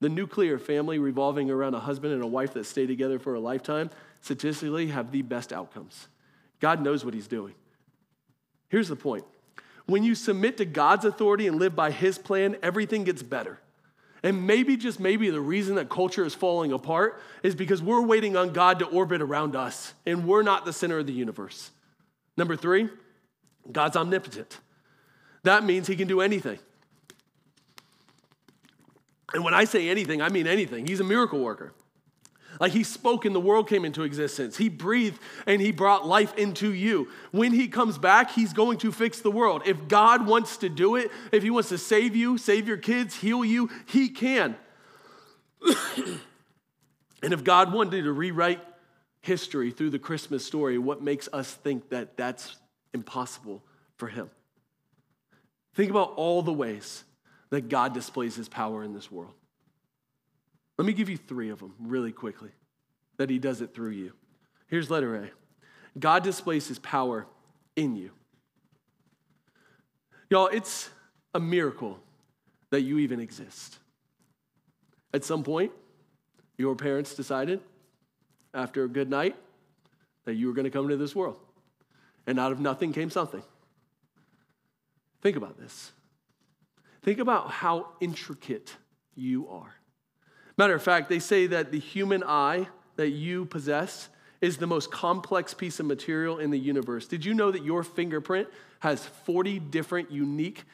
The 0.00 0.08
nuclear 0.08 0.58
family 0.58 0.98
revolving 0.98 1.50
around 1.50 1.74
a 1.74 1.80
husband 1.80 2.12
and 2.12 2.22
a 2.22 2.26
wife 2.26 2.54
that 2.54 2.66
stay 2.66 2.86
together 2.86 3.20
for 3.20 3.34
a 3.34 3.40
lifetime 3.40 3.90
statistically 4.20 4.88
have 4.88 5.12
the 5.12 5.22
best 5.22 5.52
outcomes. 5.52 6.08
God 6.58 6.80
knows 6.82 7.04
what 7.04 7.14
he's 7.14 7.28
doing. 7.28 7.54
Here's 8.72 8.88
the 8.88 8.96
point 8.96 9.24
when 9.84 10.02
you 10.02 10.14
submit 10.14 10.56
to 10.56 10.64
God's 10.64 11.04
authority 11.04 11.46
and 11.46 11.58
live 11.58 11.76
by 11.76 11.90
His 11.90 12.16
plan, 12.16 12.56
everything 12.62 13.04
gets 13.04 13.22
better. 13.22 13.60
And 14.22 14.46
maybe, 14.46 14.78
just 14.78 14.98
maybe, 14.98 15.28
the 15.28 15.40
reason 15.40 15.74
that 15.74 15.90
culture 15.90 16.24
is 16.24 16.34
falling 16.34 16.72
apart 16.72 17.20
is 17.42 17.54
because 17.54 17.82
we're 17.82 18.00
waiting 18.00 18.34
on 18.34 18.54
God 18.54 18.78
to 18.78 18.86
orbit 18.86 19.20
around 19.20 19.56
us, 19.56 19.92
and 20.06 20.26
we're 20.26 20.42
not 20.42 20.64
the 20.64 20.72
center 20.72 20.98
of 20.98 21.06
the 21.06 21.12
universe. 21.12 21.70
Number 22.36 22.56
three, 22.56 22.88
God's 23.70 23.96
omnipotent. 23.96 24.58
That 25.42 25.64
means 25.64 25.86
He 25.86 25.94
can 25.94 26.08
do 26.08 26.22
anything. 26.22 26.58
And 29.34 29.44
when 29.44 29.52
I 29.52 29.64
say 29.64 29.90
anything, 29.90 30.22
I 30.22 30.30
mean 30.30 30.46
anything. 30.46 30.86
He's 30.86 31.00
a 31.00 31.04
miracle 31.04 31.40
worker. 31.40 31.74
Like 32.62 32.72
he 32.72 32.84
spoke 32.84 33.24
and 33.24 33.34
the 33.34 33.40
world 33.40 33.68
came 33.68 33.84
into 33.84 34.04
existence. 34.04 34.56
He 34.56 34.68
breathed 34.68 35.20
and 35.46 35.60
he 35.60 35.72
brought 35.72 36.06
life 36.06 36.32
into 36.38 36.72
you. 36.72 37.08
When 37.32 37.52
he 37.52 37.66
comes 37.66 37.98
back, 37.98 38.30
he's 38.30 38.52
going 38.52 38.78
to 38.78 38.92
fix 38.92 39.18
the 39.18 39.32
world. 39.32 39.62
If 39.66 39.88
God 39.88 40.28
wants 40.28 40.58
to 40.58 40.68
do 40.68 40.94
it, 40.94 41.10
if 41.32 41.42
he 41.42 41.50
wants 41.50 41.70
to 41.70 41.78
save 41.78 42.14
you, 42.14 42.38
save 42.38 42.68
your 42.68 42.76
kids, 42.76 43.16
heal 43.16 43.44
you, 43.44 43.68
he 43.86 44.08
can. 44.08 44.56
And 47.22 47.32
if 47.32 47.44
God 47.44 47.72
wanted 47.72 48.02
to 48.02 48.12
rewrite 48.12 48.60
history 49.20 49.70
through 49.70 49.90
the 49.90 49.98
Christmas 50.00 50.44
story, 50.44 50.76
what 50.76 51.00
makes 51.00 51.28
us 51.32 51.54
think 51.54 51.90
that 51.90 52.16
that's 52.16 52.56
impossible 52.92 53.62
for 53.96 54.08
Him? 54.08 54.28
Think 55.74 55.90
about 55.90 56.14
all 56.16 56.42
the 56.42 56.52
ways 56.52 57.04
that 57.50 57.68
God 57.68 57.94
displays 57.94 58.34
His 58.34 58.48
power 58.48 58.82
in 58.82 58.92
this 58.92 59.08
world. 59.08 59.34
Let 60.82 60.86
me 60.88 60.94
give 60.94 61.08
you 61.08 61.16
three 61.16 61.50
of 61.50 61.60
them 61.60 61.76
really 61.78 62.10
quickly 62.10 62.50
that 63.16 63.30
He 63.30 63.38
does 63.38 63.60
it 63.60 63.72
through 63.72 63.90
you. 63.90 64.14
Here's 64.66 64.90
letter 64.90 65.14
A 65.14 65.30
God 65.96 66.24
displays 66.24 66.66
His 66.66 66.80
power 66.80 67.28
in 67.76 67.94
you. 67.94 68.10
Y'all, 70.28 70.48
it's 70.48 70.90
a 71.34 71.38
miracle 71.38 72.00
that 72.70 72.80
you 72.80 72.98
even 72.98 73.20
exist. 73.20 73.78
At 75.14 75.22
some 75.22 75.44
point, 75.44 75.70
your 76.58 76.74
parents 76.74 77.14
decided 77.14 77.60
after 78.52 78.82
a 78.82 78.88
good 78.88 79.08
night 79.08 79.36
that 80.24 80.34
you 80.34 80.48
were 80.48 80.52
going 80.52 80.64
to 80.64 80.70
come 80.72 80.86
into 80.86 80.96
this 80.96 81.14
world. 81.14 81.36
And 82.26 82.40
out 82.40 82.50
of 82.50 82.58
nothing 82.58 82.92
came 82.92 83.08
something. 83.08 83.44
Think 85.20 85.36
about 85.36 85.60
this. 85.60 85.92
Think 87.04 87.20
about 87.20 87.52
how 87.52 87.90
intricate 88.00 88.74
you 89.14 89.46
are. 89.46 89.76
Matter 90.56 90.74
of 90.74 90.82
fact, 90.82 91.08
they 91.08 91.18
say 91.18 91.46
that 91.48 91.72
the 91.72 91.78
human 91.78 92.22
eye 92.22 92.68
that 92.96 93.10
you 93.10 93.46
possess 93.46 94.08
is 94.40 94.56
the 94.56 94.66
most 94.66 94.90
complex 94.90 95.54
piece 95.54 95.80
of 95.80 95.86
material 95.86 96.38
in 96.38 96.50
the 96.50 96.58
universe. 96.58 97.06
Did 97.06 97.24
you 97.24 97.32
know 97.32 97.50
that 97.50 97.64
your 97.64 97.82
fingerprint 97.82 98.48
has 98.80 99.06
40 99.06 99.60
different 99.60 100.10
unique 100.10 100.64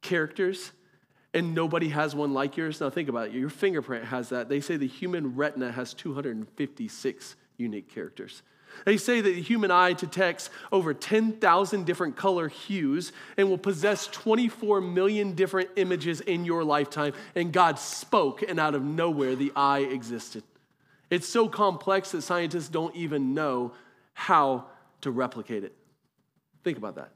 characters 0.00 0.72
and 1.34 1.54
nobody 1.54 1.88
has 1.88 2.14
one 2.14 2.32
like 2.32 2.56
yours? 2.56 2.80
Now 2.80 2.90
think 2.90 3.08
about 3.08 3.28
it. 3.28 3.32
Your 3.32 3.50
fingerprint 3.50 4.04
has 4.04 4.28
that. 4.30 4.48
They 4.48 4.60
say 4.60 4.76
the 4.76 4.86
human 4.86 5.34
retina 5.34 5.72
has 5.72 5.92
256 5.94 7.36
unique 7.56 7.92
characters. 7.92 8.42
They 8.84 8.96
say 8.96 9.20
that 9.20 9.28
the 9.28 9.40
human 9.40 9.70
eye 9.70 9.92
detects 9.92 10.50
over 10.72 10.94
10,000 10.94 11.84
different 11.84 12.16
color 12.16 12.48
hues 12.48 13.12
and 13.36 13.48
will 13.48 13.58
possess 13.58 14.06
24 14.08 14.80
million 14.80 15.34
different 15.34 15.70
images 15.76 16.20
in 16.20 16.44
your 16.44 16.64
lifetime. 16.64 17.12
And 17.34 17.52
God 17.52 17.78
spoke, 17.78 18.42
and 18.42 18.58
out 18.58 18.74
of 18.74 18.82
nowhere, 18.82 19.36
the 19.36 19.52
eye 19.54 19.80
existed. 19.80 20.42
It's 21.10 21.28
so 21.28 21.48
complex 21.48 22.12
that 22.12 22.22
scientists 22.22 22.68
don't 22.68 22.94
even 22.94 23.34
know 23.34 23.72
how 24.14 24.66
to 25.02 25.10
replicate 25.10 25.64
it. 25.64 25.74
Think 26.64 26.78
about 26.78 26.96
that. 26.96 27.10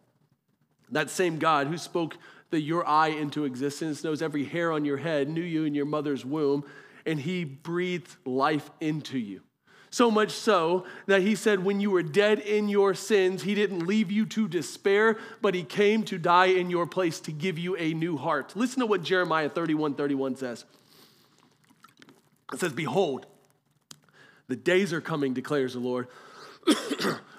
That 0.90 1.10
same 1.10 1.38
God 1.38 1.66
who 1.66 1.78
spoke 1.78 2.16
the, 2.50 2.60
your 2.60 2.86
eye 2.86 3.08
into 3.08 3.44
existence, 3.44 4.04
knows 4.04 4.22
every 4.22 4.44
hair 4.44 4.72
on 4.72 4.84
your 4.84 4.98
head, 4.98 5.28
knew 5.28 5.42
you 5.42 5.64
in 5.64 5.74
your 5.74 5.86
mother's 5.86 6.24
womb, 6.24 6.64
and 7.04 7.18
he 7.18 7.44
breathed 7.44 8.14
life 8.24 8.70
into 8.80 9.18
you. 9.18 9.40
So 9.92 10.10
much 10.10 10.30
so 10.30 10.86
that 11.04 11.20
he 11.20 11.34
said, 11.34 11.62
when 11.62 11.78
you 11.78 11.90
were 11.90 12.02
dead 12.02 12.38
in 12.38 12.70
your 12.70 12.94
sins, 12.94 13.42
he 13.42 13.54
didn't 13.54 13.86
leave 13.86 14.10
you 14.10 14.24
to 14.24 14.48
despair, 14.48 15.18
but 15.42 15.54
he 15.54 15.64
came 15.64 16.02
to 16.04 16.16
die 16.16 16.46
in 16.46 16.70
your 16.70 16.86
place 16.86 17.20
to 17.20 17.30
give 17.30 17.58
you 17.58 17.76
a 17.76 17.92
new 17.92 18.16
heart. 18.16 18.56
Listen 18.56 18.80
to 18.80 18.86
what 18.86 19.02
Jeremiah 19.02 19.50
31 19.50 19.94
31 19.94 20.36
says. 20.36 20.64
It 22.54 22.60
says, 22.60 22.72
Behold, 22.72 23.26
the 24.48 24.56
days 24.56 24.94
are 24.94 25.02
coming, 25.02 25.34
declares 25.34 25.74
the 25.74 25.80
Lord. 25.80 26.08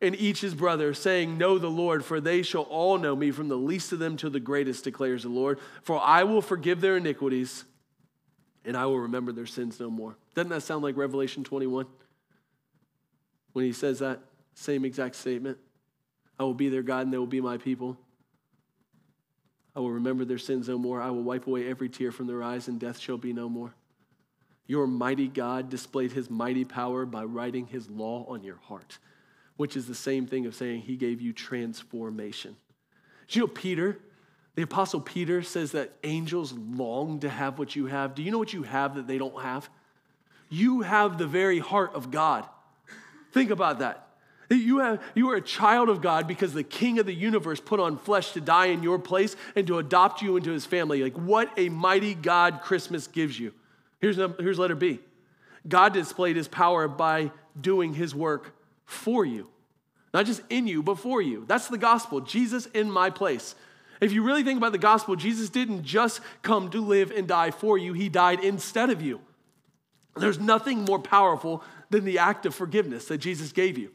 and 0.00 0.14
each 0.16 0.40
his 0.40 0.54
brother, 0.54 0.92
saying, 0.92 1.38
Know 1.38 1.58
the 1.58 1.70
Lord, 1.70 2.04
for 2.04 2.20
they 2.20 2.42
shall 2.42 2.62
all 2.62 2.98
know 2.98 3.16
me, 3.16 3.30
from 3.30 3.48
the 3.48 3.56
least 3.56 3.92
of 3.92 3.98
them 3.98 4.16
to 4.18 4.28
the 4.28 4.40
greatest, 4.40 4.84
declares 4.84 5.22
the 5.22 5.30
Lord. 5.30 5.58
For 5.82 5.98
I 5.98 6.24
will 6.24 6.42
forgive 6.42 6.80
their 6.80 6.98
iniquities, 6.98 7.64
and 8.64 8.76
I 8.76 8.86
will 8.86 9.00
remember 9.00 9.32
their 9.32 9.46
sins 9.46 9.80
no 9.80 9.88
more. 9.88 10.16
Doesn't 10.34 10.50
that 10.50 10.62
sound 10.62 10.82
like 10.82 10.96
Revelation 10.96 11.44
21? 11.44 11.86
When 13.52 13.64
he 13.64 13.72
says 13.72 14.00
that 14.00 14.20
same 14.54 14.84
exact 14.84 15.16
statement 15.16 15.58
I 16.38 16.42
will 16.42 16.54
be 16.54 16.68
their 16.68 16.82
God, 16.82 17.04
and 17.04 17.12
they 17.12 17.18
will 17.18 17.26
be 17.26 17.40
my 17.40 17.56
people. 17.56 17.96
I 19.74 19.80
will 19.80 19.92
remember 19.92 20.26
their 20.26 20.36
sins 20.36 20.68
no 20.68 20.76
more. 20.76 21.00
I 21.00 21.10
will 21.10 21.22
wipe 21.22 21.46
away 21.46 21.66
every 21.66 21.88
tear 21.88 22.12
from 22.12 22.26
their 22.26 22.42
eyes, 22.42 22.68
and 22.68 22.78
death 22.78 22.98
shall 22.98 23.16
be 23.16 23.32
no 23.32 23.48
more. 23.48 23.74
Your 24.66 24.86
mighty 24.86 25.28
God 25.28 25.70
displayed 25.70 26.12
his 26.12 26.28
mighty 26.28 26.66
power 26.66 27.06
by 27.06 27.24
writing 27.24 27.66
his 27.66 27.88
law 27.88 28.26
on 28.28 28.42
your 28.42 28.56
heart 28.56 28.98
which 29.56 29.76
is 29.76 29.86
the 29.86 29.94
same 29.94 30.26
thing 30.26 30.46
of 30.46 30.54
saying 30.54 30.82
he 30.82 30.96
gave 30.96 31.20
you 31.20 31.32
transformation. 31.32 32.56
Do 33.28 33.38
you 33.38 33.46
know 33.46 33.52
Peter? 33.52 33.98
The 34.54 34.62
apostle 34.62 35.00
Peter 35.00 35.42
says 35.42 35.72
that 35.72 35.92
angels 36.02 36.52
long 36.52 37.20
to 37.20 37.28
have 37.28 37.58
what 37.58 37.76
you 37.76 37.86
have. 37.86 38.14
Do 38.14 38.22
you 38.22 38.30
know 38.30 38.38
what 38.38 38.52
you 38.52 38.62
have 38.62 38.94
that 38.94 39.06
they 39.06 39.18
don't 39.18 39.42
have? 39.42 39.68
You 40.48 40.82
have 40.82 41.18
the 41.18 41.26
very 41.26 41.58
heart 41.58 41.94
of 41.94 42.10
God. 42.10 42.46
Think 43.32 43.50
about 43.50 43.80
that. 43.80 44.02
You, 44.48 44.78
have, 44.78 45.02
you 45.14 45.30
are 45.30 45.34
a 45.34 45.42
child 45.42 45.88
of 45.88 46.00
God 46.00 46.28
because 46.28 46.54
the 46.54 46.62
King 46.62 46.98
of 46.98 47.06
the 47.06 47.12
universe 47.12 47.60
put 47.60 47.80
on 47.80 47.98
flesh 47.98 48.32
to 48.32 48.40
die 48.40 48.66
in 48.66 48.82
your 48.82 48.98
place 48.98 49.34
and 49.56 49.66
to 49.66 49.78
adopt 49.78 50.22
you 50.22 50.36
into 50.36 50.52
his 50.52 50.64
family. 50.64 51.02
Like, 51.02 51.14
what 51.14 51.50
a 51.56 51.68
mighty 51.68 52.14
God 52.14 52.60
Christmas 52.62 53.08
gives 53.08 53.38
you. 53.38 53.52
Here's, 54.00 54.16
here's 54.16 54.58
letter 54.58 54.76
B 54.76 55.00
God 55.66 55.92
displayed 55.92 56.36
his 56.36 56.46
power 56.46 56.86
by 56.86 57.32
doing 57.60 57.92
his 57.92 58.14
work 58.14 58.54
for 58.86 59.24
you. 59.24 59.50
Not 60.14 60.24
just 60.24 60.40
in 60.48 60.66
you, 60.66 60.82
but 60.82 60.98
for 60.98 61.20
you. 61.20 61.44
That's 61.46 61.68
the 61.68 61.76
gospel. 61.76 62.20
Jesus 62.20 62.66
in 62.66 62.90
my 62.90 63.10
place. 63.10 63.54
If 64.00 64.12
you 64.12 64.22
really 64.22 64.42
think 64.42 64.56
about 64.56 64.72
the 64.72 64.78
gospel, 64.78 65.16
Jesus 65.16 65.50
didn't 65.50 65.84
just 65.84 66.20
come 66.42 66.70
to 66.70 66.80
live 66.80 67.10
and 67.10 67.26
die 67.26 67.50
for 67.50 67.76
you, 67.76 67.92
he 67.92 68.08
died 68.08 68.42
instead 68.42 68.90
of 68.90 69.02
you. 69.02 69.20
There's 70.16 70.38
nothing 70.38 70.84
more 70.84 70.98
powerful 70.98 71.62
than 71.90 72.04
the 72.04 72.18
act 72.18 72.46
of 72.46 72.54
forgiveness 72.54 73.06
that 73.06 73.18
Jesus 73.18 73.52
gave 73.52 73.76
you. 73.76 73.90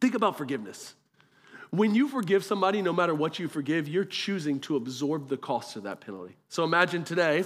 Think 0.00 0.14
about 0.14 0.36
forgiveness. 0.36 0.94
When 1.70 1.94
you 1.94 2.08
forgive 2.08 2.44
somebody, 2.44 2.82
no 2.82 2.92
matter 2.92 3.14
what 3.14 3.38
you 3.38 3.48
forgive, 3.48 3.88
you're 3.88 4.04
choosing 4.04 4.60
to 4.60 4.76
absorb 4.76 5.28
the 5.28 5.36
cost 5.36 5.76
of 5.76 5.84
that 5.84 6.00
penalty. 6.00 6.36
So 6.48 6.62
imagine 6.62 7.04
today, 7.04 7.44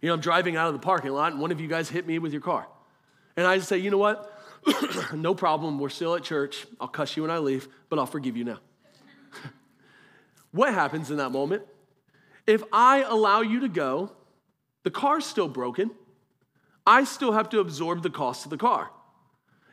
you 0.00 0.08
know, 0.08 0.14
I'm 0.14 0.20
driving 0.20 0.56
out 0.56 0.68
of 0.68 0.74
the 0.74 0.78
parking 0.80 1.10
lot 1.10 1.32
and 1.32 1.40
one 1.40 1.50
of 1.50 1.60
you 1.60 1.66
guys 1.66 1.88
hit 1.88 2.06
me 2.06 2.18
with 2.18 2.32
your 2.32 2.42
car. 2.42 2.68
And 3.38 3.46
I 3.46 3.56
just 3.56 3.68
say, 3.68 3.78
you 3.78 3.92
know 3.92 3.98
what? 3.98 4.36
no 5.14 5.32
problem. 5.32 5.78
We're 5.78 5.90
still 5.90 6.16
at 6.16 6.24
church. 6.24 6.66
I'll 6.80 6.88
cuss 6.88 7.16
you 7.16 7.22
when 7.22 7.30
I 7.30 7.38
leave, 7.38 7.68
but 7.88 8.00
I'll 8.00 8.04
forgive 8.04 8.36
you 8.36 8.42
now. 8.42 8.58
what 10.50 10.74
happens 10.74 11.12
in 11.12 11.18
that 11.18 11.30
moment? 11.30 11.62
If 12.48 12.64
I 12.72 13.02
allow 13.02 13.42
you 13.42 13.60
to 13.60 13.68
go, 13.68 14.10
the 14.82 14.90
car's 14.90 15.24
still 15.24 15.46
broken. 15.46 15.92
I 16.84 17.04
still 17.04 17.30
have 17.30 17.48
to 17.50 17.60
absorb 17.60 18.02
the 18.02 18.10
cost 18.10 18.44
of 18.44 18.50
the 18.50 18.56
car. 18.56 18.90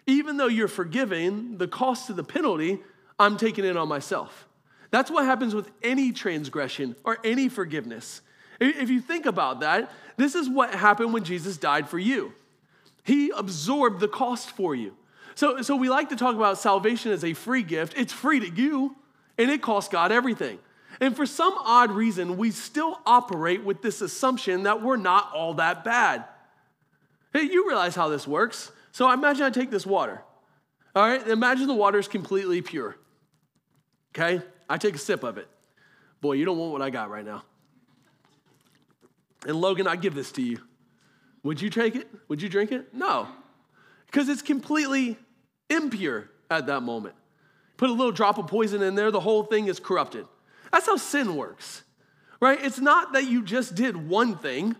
Even 0.06 0.38
though 0.38 0.46
you're 0.46 0.68
forgiving, 0.68 1.58
the 1.58 1.68
cost 1.68 2.12
of 2.12 2.18
the 2.18 2.24
penalty, 2.24 2.84
I'm 3.18 3.36
taking 3.36 3.66
it 3.66 3.76
on 3.76 3.88
myself. 3.88 4.48
That's 4.92 5.10
what 5.10 5.26
happens 5.26 5.56
with 5.56 5.72
any 5.82 6.12
transgression 6.12 6.96
or 7.04 7.18
any 7.24 7.50
forgiveness. 7.50 8.22
If 8.60 8.92
you 8.92 9.02
think 9.02 9.26
about 9.26 9.62
that, 9.62 9.92
this 10.18 10.36
is 10.36 10.48
what 10.48 10.76
happened 10.76 11.14
when 11.14 11.24
Jesus 11.24 11.58
died 11.58 11.90
for 11.90 11.98
you. 11.98 12.32
He 13.06 13.32
absorbed 13.38 14.00
the 14.00 14.08
cost 14.08 14.50
for 14.52 14.74
you. 14.74 14.98
So, 15.36 15.62
so 15.62 15.76
we 15.76 15.90
like 15.90 16.10
to 16.10 16.16
talk 16.16 16.36
about 16.36 16.58
salvation 16.58 17.12
as 17.12 17.24
a 17.24 17.34
free 17.34 17.62
gift. 17.62 17.94
It's 17.96 18.12
free 18.12 18.40
to 18.40 18.50
you, 18.50 18.96
and 19.38 19.52
it 19.52 19.62
costs 19.62 19.92
God 19.92 20.12
everything. 20.12 20.58
And 21.00 21.16
for 21.16 21.28
some 21.28 21.54
odd 21.60 21.92
reason, 21.92 22.36
we 22.36 22.50
still 22.50 23.00
operate 23.06 23.64
with 23.64 23.84
this 23.84 24.02
assumption 24.02 24.64
that 24.64 24.82
we're 24.82 24.98
not 24.98 25.32
all 25.34 25.54
that 25.56 25.84
bad. 25.84 26.26
Hey, 27.32 27.44
you 27.44 27.68
realize 27.68 27.96
how 27.96 28.10
this 28.10 28.28
works. 28.28 28.72
So 28.92 29.12
imagine 29.12 29.44
I 29.44 29.52
take 29.52 29.70
this 29.70 29.86
water. 29.86 30.22
All 30.96 31.08
right, 31.08 31.28
imagine 31.28 31.68
the 31.68 31.74
water 31.76 32.00
is 32.00 32.08
completely 32.08 32.62
pure. 32.62 32.96
Okay, 34.16 34.42
I 34.68 34.78
take 34.78 34.96
a 34.96 34.98
sip 34.98 35.24
of 35.24 35.38
it. 35.38 35.48
Boy, 36.22 36.34
you 36.34 36.46
don't 36.46 36.58
want 36.58 36.72
what 36.72 36.82
I 36.82 36.90
got 36.90 37.12
right 37.12 37.26
now. 37.26 37.44
And 39.46 39.58
Logan, 39.58 39.86
I 39.86 39.96
give 39.96 40.16
this 40.16 40.32
to 40.32 40.42
you. 40.42 40.60
Would 41.46 41.62
you 41.62 41.70
take 41.70 41.96
it? 41.96 42.08
Would 42.28 42.42
you 42.42 42.50
drink 42.50 42.72
it? 42.72 42.92
No, 42.92 43.28
because 44.08 44.30
it's 44.30 44.42
completely 44.42 45.16
impure 45.70 46.28
at 46.50 46.66
that 46.66 46.82
moment. 46.82 47.14
Put 47.78 47.92
a 47.92 47.94
little 47.94 48.12
drop 48.12 48.40
of 48.40 48.48
poison 48.48 48.82
in 48.82 48.96
there, 48.96 49.12
the 49.12 49.20
whole 49.20 49.44
thing 49.44 49.68
is 49.68 49.80
corrupted. 49.80 50.26
That's 50.72 50.88
how 50.88 50.96
sin 50.96 51.36
works, 51.36 51.84
right? 52.40 52.58
It's 52.64 52.80
not 52.80 53.14
that 53.14 53.26
you 53.26 53.44
just 53.44 53.76
did 53.76 53.96
one 53.96 54.36
thing, 54.40 54.76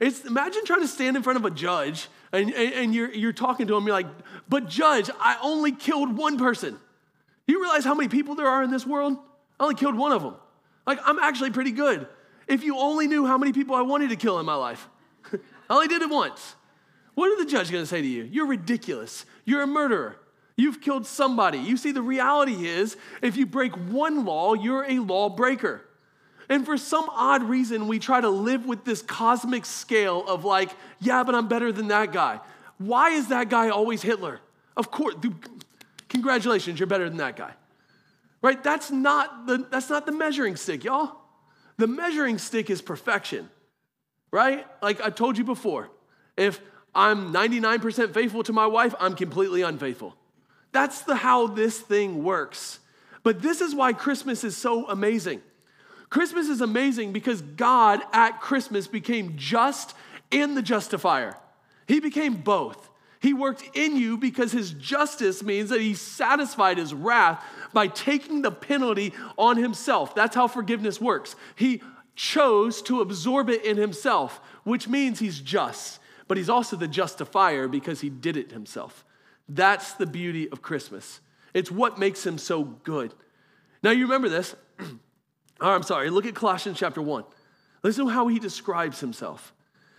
It's 0.00 0.24
imagine 0.24 0.64
trying 0.64 0.80
to 0.80 0.88
stand 0.88 1.16
in 1.16 1.22
front 1.22 1.38
of 1.38 1.44
a 1.44 1.50
judge 1.50 2.08
and, 2.32 2.52
and, 2.54 2.72
and 2.74 2.94
you're, 2.94 3.14
you're 3.14 3.32
talking 3.32 3.68
to 3.68 3.76
him, 3.76 3.86
you're 3.86 3.94
like, 3.94 4.08
but 4.48 4.68
judge, 4.68 5.10
I 5.20 5.38
only 5.40 5.70
killed 5.70 6.16
one 6.16 6.38
person. 6.38 6.76
You 7.46 7.60
realize 7.60 7.84
how 7.84 7.94
many 7.94 8.08
people 8.08 8.34
there 8.34 8.48
are 8.48 8.64
in 8.64 8.72
this 8.72 8.84
world? 8.84 9.16
I 9.60 9.62
only 9.62 9.76
killed 9.76 9.94
one 9.94 10.10
of 10.10 10.22
them. 10.22 10.34
Like, 10.88 10.98
I'm 11.04 11.20
actually 11.20 11.52
pretty 11.52 11.70
good. 11.70 12.08
If 12.48 12.64
you 12.64 12.78
only 12.78 13.06
knew 13.06 13.26
how 13.26 13.38
many 13.38 13.52
people 13.52 13.76
I 13.76 13.82
wanted 13.82 14.10
to 14.10 14.16
kill 14.16 14.40
in 14.40 14.46
my 14.46 14.56
life, 14.56 14.88
I 15.70 15.74
only 15.74 15.88
did 15.88 16.02
it 16.02 16.10
once. 16.10 16.56
What 17.14 17.30
are 17.30 17.42
the 17.42 17.50
judge 17.50 17.70
going 17.70 17.82
to 17.82 17.88
say 17.88 18.02
to 18.02 18.06
you? 18.06 18.24
You're 18.24 18.46
ridiculous. 18.46 19.24
You're 19.44 19.62
a 19.62 19.66
murderer. 19.66 20.16
You've 20.56 20.80
killed 20.80 21.06
somebody. 21.06 21.58
You 21.58 21.76
see, 21.76 21.92
the 21.92 22.02
reality 22.02 22.66
is 22.66 22.96
if 23.22 23.36
you 23.36 23.46
break 23.46 23.74
one 23.76 24.24
law, 24.24 24.54
you're 24.54 24.84
a 24.84 24.98
lawbreaker. 24.98 25.82
And 26.48 26.66
for 26.66 26.76
some 26.76 27.08
odd 27.10 27.44
reason, 27.44 27.86
we 27.86 28.00
try 28.00 28.20
to 28.20 28.28
live 28.28 28.66
with 28.66 28.84
this 28.84 29.00
cosmic 29.00 29.64
scale 29.64 30.26
of 30.26 30.44
like, 30.44 30.70
yeah, 30.98 31.22
but 31.22 31.36
I'm 31.36 31.46
better 31.46 31.70
than 31.70 31.88
that 31.88 32.12
guy. 32.12 32.40
Why 32.78 33.10
is 33.10 33.28
that 33.28 33.48
guy 33.48 33.68
always 33.68 34.02
Hitler? 34.02 34.40
Of 34.76 34.90
course, 34.90 35.14
congratulations, 36.08 36.80
you're 36.80 36.88
better 36.88 37.08
than 37.08 37.18
that 37.18 37.36
guy. 37.36 37.52
Right? 38.42 38.62
That's 38.62 38.90
not 38.90 39.46
the, 39.46 39.66
that's 39.70 39.88
not 39.88 40.06
the 40.06 40.12
measuring 40.12 40.56
stick, 40.56 40.82
y'all. 40.82 41.16
The 41.76 41.86
measuring 41.86 42.38
stick 42.38 42.70
is 42.70 42.82
perfection. 42.82 43.48
Right? 44.30 44.66
Like 44.82 45.00
I 45.00 45.10
told 45.10 45.38
you 45.38 45.44
before, 45.44 45.90
if 46.36 46.60
I'm 46.94 47.32
99% 47.32 48.14
faithful 48.14 48.42
to 48.44 48.52
my 48.52 48.66
wife, 48.66 48.94
I'm 49.00 49.14
completely 49.14 49.62
unfaithful. 49.62 50.16
That's 50.72 51.02
the 51.02 51.16
how 51.16 51.48
this 51.48 51.78
thing 51.78 52.22
works. 52.22 52.78
But 53.22 53.42
this 53.42 53.60
is 53.60 53.74
why 53.74 53.92
Christmas 53.92 54.44
is 54.44 54.56
so 54.56 54.88
amazing. 54.88 55.42
Christmas 56.08 56.48
is 56.48 56.60
amazing 56.60 57.12
because 57.12 57.42
God 57.42 58.00
at 58.12 58.40
Christmas 58.40 58.86
became 58.86 59.34
just 59.36 59.94
and 60.32 60.56
the 60.56 60.62
justifier. 60.62 61.36
He 61.86 62.00
became 62.00 62.36
both. 62.36 62.88
He 63.20 63.34
worked 63.34 63.62
in 63.74 63.96
you 63.96 64.16
because 64.16 64.50
his 64.50 64.72
justice 64.72 65.42
means 65.42 65.68
that 65.68 65.80
he 65.80 65.94
satisfied 65.94 66.78
his 66.78 66.94
wrath 66.94 67.44
by 67.72 67.86
taking 67.86 68.42
the 68.42 68.50
penalty 68.50 69.12
on 69.36 69.56
himself. 69.58 70.14
That's 70.14 70.34
how 70.34 70.48
forgiveness 70.48 71.00
works. 71.00 71.36
He 71.54 71.82
chose 72.20 72.82
to 72.82 73.00
absorb 73.00 73.48
it 73.48 73.64
in 73.64 73.78
himself, 73.78 74.42
which 74.64 74.86
means 74.86 75.18
he's 75.18 75.40
just, 75.40 75.98
but 76.28 76.36
he's 76.36 76.50
also 76.50 76.76
the 76.76 76.86
justifier 76.86 77.66
because 77.66 78.02
he 78.02 78.10
did 78.10 78.36
it 78.36 78.52
himself. 78.52 79.06
That's 79.48 79.94
the 79.94 80.04
beauty 80.04 80.46
of 80.50 80.60
Christmas. 80.60 81.20
It's 81.54 81.70
what 81.70 81.98
makes 81.98 82.24
him 82.26 82.36
so 82.36 82.62
good. 82.62 83.14
Now, 83.82 83.92
you 83.92 84.04
remember 84.04 84.28
this. 84.28 84.54
Oh, 85.62 85.72
I'm 85.72 85.82
sorry, 85.82 86.08
look 86.08 86.24
at 86.24 86.34
Colossians 86.34 86.78
chapter 86.78 87.02
1. 87.02 87.22
Listen 87.82 88.06
to 88.06 88.10
how 88.10 88.28
he 88.28 88.38
describes 88.38 88.98
himself. 88.98 89.52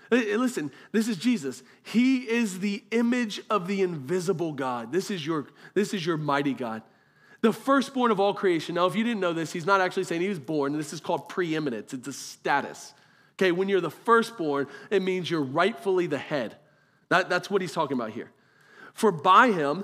Listen, 0.10 0.72
this 0.92 1.08
is 1.08 1.18
Jesus. 1.18 1.62
He 1.84 2.28
is 2.28 2.62
the 2.62 2.84
image 2.90 3.42
of 3.48 3.68
the 3.68 3.84
invisible 3.84 4.54
God. 4.54 4.92
This 4.92 5.12
is 5.12 5.24
your, 5.24 5.46
this 5.76 5.94
is 5.94 6.04
your 6.04 6.18
mighty 6.18 6.56
God. 6.56 6.82
The 7.42 7.52
firstborn 7.52 8.12
of 8.12 8.20
all 8.20 8.34
creation. 8.34 8.76
Now, 8.76 8.86
if 8.86 8.96
you 8.96 9.04
didn't 9.04 9.20
know 9.20 9.34
this, 9.34 9.52
he's 9.52 9.66
not 9.66 9.82
actually 9.82 10.04
saying 10.04 10.22
he 10.22 10.30
was 10.30 10.40
born. 10.40 10.78
This 10.78 10.94
is 10.94 11.00
called 11.00 11.28
preeminence, 11.28 11.94
it's 11.94 12.08
a 12.08 12.14
status. 12.14 12.94
Okay, 13.36 13.52
when 13.52 13.70
you're 13.70 13.82
the 13.82 13.90
firstborn, 13.90 14.68
it 14.92 15.02
means 15.02 15.30
you're 15.30 15.42
rightfully 15.42 16.06
the 16.06 16.20
head. 16.20 16.58
That, 17.10 17.30
that's 17.30 17.50
what 17.50 17.62
he's 17.62 17.74
talking 17.74 17.98
about 17.98 18.12
here. 18.12 18.30
For 18.94 19.12
by 19.12 19.52
him, 19.52 19.84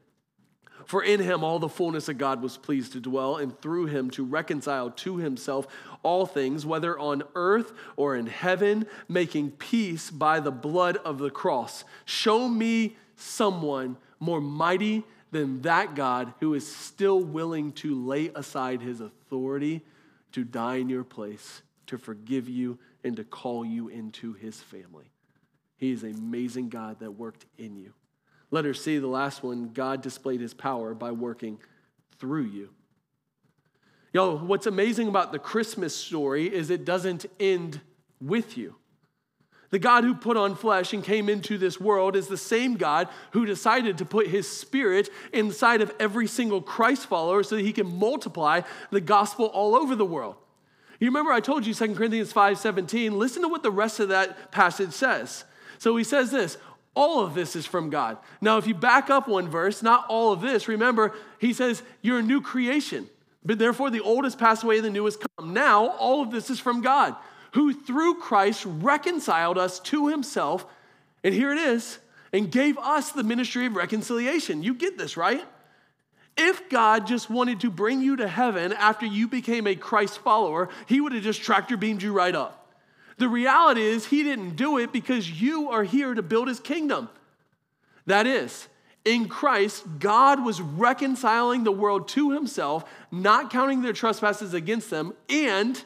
For 0.85 1.03
in 1.03 1.19
him 1.19 1.43
all 1.43 1.59
the 1.59 1.69
fullness 1.69 2.09
of 2.09 2.17
God 2.17 2.41
was 2.41 2.57
pleased 2.57 2.93
to 2.93 2.99
dwell, 2.99 3.37
and 3.37 3.59
through 3.61 3.85
him 3.87 4.09
to 4.11 4.23
reconcile 4.23 4.91
to 4.91 5.17
himself 5.17 5.67
all 6.03 6.25
things, 6.25 6.65
whether 6.65 6.97
on 6.97 7.23
earth 7.35 7.73
or 7.95 8.15
in 8.15 8.27
heaven, 8.27 8.85
making 9.07 9.51
peace 9.51 10.09
by 10.09 10.39
the 10.39 10.51
blood 10.51 10.97
of 10.97 11.19
the 11.19 11.29
cross. 11.29 11.83
Show 12.05 12.47
me 12.47 12.97
someone 13.15 13.97
more 14.19 14.41
mighty 14.41 15.03
than 15.31 15.61
that 15.61 15.95
God 15.95 16.33
who 16.39 16.53
is 16.53 16.73
still 16.75 17.21
willing 17.21 17.71
to 17.73 17.95
lay 17.95 18.29
aside 18.35 18.81
his 18.81 19.01
authority 19.01 19.81
to 20.33 20.43
die 20.43 20.75
in 20.75 20.89
your 20.89 21.03
place, 21.03 21.61
to 21.87 21.97
forgive 21.97 22.47
you, 22.49 22.79
and 23.03 23.15
to 23.15 23.23
call 23.23 23.65
you 23.65 23.87
into 23.87 24.33
his 24.33 24.61
family. 24.61 25.11
He 25.77 25.91
is 25.91 26.03
an 26.03 26.13
amazing 26.13 26.69
God 26.69 26.99
that 26.99 27.11
worked 27.11 27.45
in 27.57 27.75
you. 27.75 27.93
Letter 28.51 28.73
C, 28.73 28.97
the 28.97 29.07
last 29.07 29.43
one, 29.43 29.71
God 29.73 30.01
displayed 30.01 30.41
his 30.41 30.53
power 30.53 30.93
by 30.93 31.11
working 31.11 31.57
through 32.19 32.43
you. 32.43 32.69
Yo, 34.13 34.37
what's 34.37 34.67
amazing 34.67 35.07
about 35.07 35.31
the 35.31 35.39
Christmas 35.39 35.95
story 35.95 36.53
is 36.53 36.69
it 36.69 36.83
doesn't 36.83 37.25
end 37.39 37.79
with 38.19 38.57
you. 38.57 38.75
The 39.69 39.79
God 39.79 40.03
who 40.03 40.13
put 40.13 40.35
on 40.35 40.55
flesh 40.55 40.91
and 40.91 41.01
came 41.01 41.29
into 41.29 41.57
this 41.57 41.79
world 41.79 42.17
is 42.17 42.27
the 42.27 42.35
same 42.35 42.75
God 42.75 43.07
who 43.31 43.45
decided 43.45 43.97
to 43.97 44.05
put 44.05 44.27
his 44.27 44.49
spirit 44.49 45.09
inside 45.31 45.79
of 45.81 45.93
every 45.97 46.27
single 46.27 46.61
Christ 46.61 47.07
follower 47.07 47.41
so 47.41 47.55
that 47.55 47.61
he 47.61 47.71
can 47.71 47.87
multiply 47.87 48.61
the 48.91 48.99
gospel 48.99 49.45
all 49.45 49.73
over 49.73 49.95
the 49.95 50.05
world. 50.05 50.35
You 50.99 51.07
remember 51.07 51.31
I 51.31 51.39
told 51.39 51.65
you 51.65 51.73
2 51.73 51.95
Corinthians 51.95 52.33
5:17, 52.33 53.13
listen 53.17 53.41
to 53.43 53.47
what 53.47 53.63
the 53.63 53.71
rest 53.71 54.01
of 54.01 54.09
that 54.09 54.51
passage 54.51 54.91
says. 54.91 55.45
So 55.77 55.95
he 55.95 56.03
says 56.03 56.31
this, 56.31 56.57
all 56.93 57.23
of 57.23 57.33
this 57.33 57.55
is 57.55 57.65
from 57.65 57.89
God. 57.89 58.17
Now, 58.41 58.57
if 58.57 58.67
you 58.67 58.73
back 58.73 59.09
up 59.09 59.27
one 59.27 59.47
verse, 59.47 59.81
not 59.81 60.05
all 60.09 60.33
of 60.33 60.41
this, 60.41 60.67
remember, 60.67 61.13
he 61.39 61.53
says, 61.53 61.83
You're 62.01 62.19
a 62.19 62.23
new 62.23 62.41
creation. 62.41 63.09
But 63.43 63.59
therefore, 63.59 63.89
the 63.89 64.01
old 64.01 64.25
has 64.25 64.35
passed 64.35 64.63
away, 64.63 64.81
the 64.81 64.89
new 64.89 65.05
has 65.05 65.17
come. 65.17 65.53
Now, 65.53 65.87
all 65.91 66.21
of 66.21 66.31
this 66.31 66.49
is 66.49 66.59
from 66.59 66.81
God, 66.81 67.15
who 67.53 67.73
through 67.73 68.15
Christ 68.15 68.65
reconciled 68.65 69.57
us 69.57 69.79
to 69.81 70.09
himself. 70.09 70.65
And 71.23 71.33
here 71.33 71.51
it 71.51 71.57
is, 71.57 71.97
and 72.33 72.51
gave 72.51 72.77
us 72.77 73.11
the 73.11 73.23
ministry 73.23 73.65
of 73.65 73.75
reconciliation. 73.75 74.63
You 74.63 74.73
get 74.73 74.97
this, 74.97 75.17
right? 75.17 75.43
If 76.37 76.69
God 76.69 77.07
just 77.07 77.29
wanted 77.29 77.61
to 77.61 77.69
bring 77.69 78.01
you 78.01 78.17
to 78.17 78.27
heaven 78.27 78.73
after 78.73 79.05
you 79.05 79.27
became 79.27 79.67
a 79.67 79.75
Christ 79.75 80.19
follower, 80.19 80.69
he 80.87 81.01
would 81.01 81.13
have 81.13 81.23
just 81.23 81.41
tractor 81.41 81.77
beamed 81.77 82.01
you 82.01 82.13
right 82.13 82.33
up. 82.33 82.60
The 83.21 83.29
reality 83.29 83.83
is, 83.83 84.07
he 84.07 84.23
didn't 84.23 84.55
do 84.55 84.79
it 84.79 84.91
because 84.91 85.29
you 85.29 85.69
are 85.69 85.83
here 85.83 86.15
to 86.15 86.23
build 86.23 86.47
his 86.47 86.59
kingdom. 86.59 87.07
That 88.07 88.25
is, 88.25 88.67
in 89.05 89.27
Christ, 89.27 89.83
God 89.99 90.43
was 90.43 90.59
reconciling 90.59 91.63
the 91.63 91.71
world 91.71 92.07
to 92.07 92.31
himself, 92.31 92.83
not 93.11 93.51
counting 93.51 93.83
their 93.83 93.93
trespasses 93.93 94.55
against 94.55 94.89
them, 94.89 95.13
and 95.29 95.83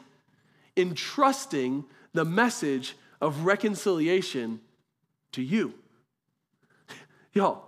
entrusting 0.78 1.84
the 2.14 2.24
message 2.24 2.96
of 3.20 3.44
reconciliation 3.44 4.58
to 5.32 5.42
you. 5.42 5.74
Y'all, 7.34 7.66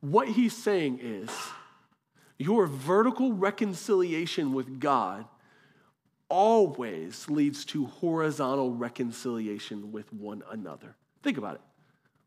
what 0.00 0.26
he's 0.26 0.56
saying 0.56 0.98
is 1.00 1.30
your 2.36 2.66
vertical 2.66 3.32
reconciliation 3.32 4.52
with 4.52 4.80
God 4.80 5.26
always 6.34 7.30
leads 7.30 7.64
to 7.64 7.86
horizontal 7.86 8.72
reconciliation 8.72 9.92
with 9.92 10.12
one 10.12 10.42
another. 10.50 10.96
Think 11.22 11.38
about 11.38 11.54
it. 11.54 11.60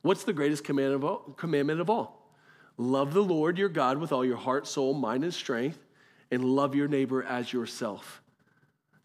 What's 0.02 0.24
the 0.24 0.32
greatest 0.32 0.64
command 0.64 0.94
of 0.94 1.04
all, 1.04 1.34
commandment 1.36 1.82
of 1.82 1.90
all? 1.90 2.32
Love 2.78 3.14
the 3.14 3.22
Lord 3.22 3.58
your 3.58 3.68
God 3.68 3.98
with 3.98 4.14
all 4.14 4.24
your 4.24 4.38
heart, 4.38 4.66
soul, 4.66 4.94
mind, 4.94 5.26
and 5.26 5.34
strength, 5.34 5.84
and 6.32 6.42
love 6.46 6.74
your 6.74 6.88
neighbor 6.88 7.22
as 7.22 7.52
yourself. 7.52 8.22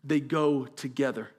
They 0.05 0.21
go 0.21 0.67
together. 0.67 1.31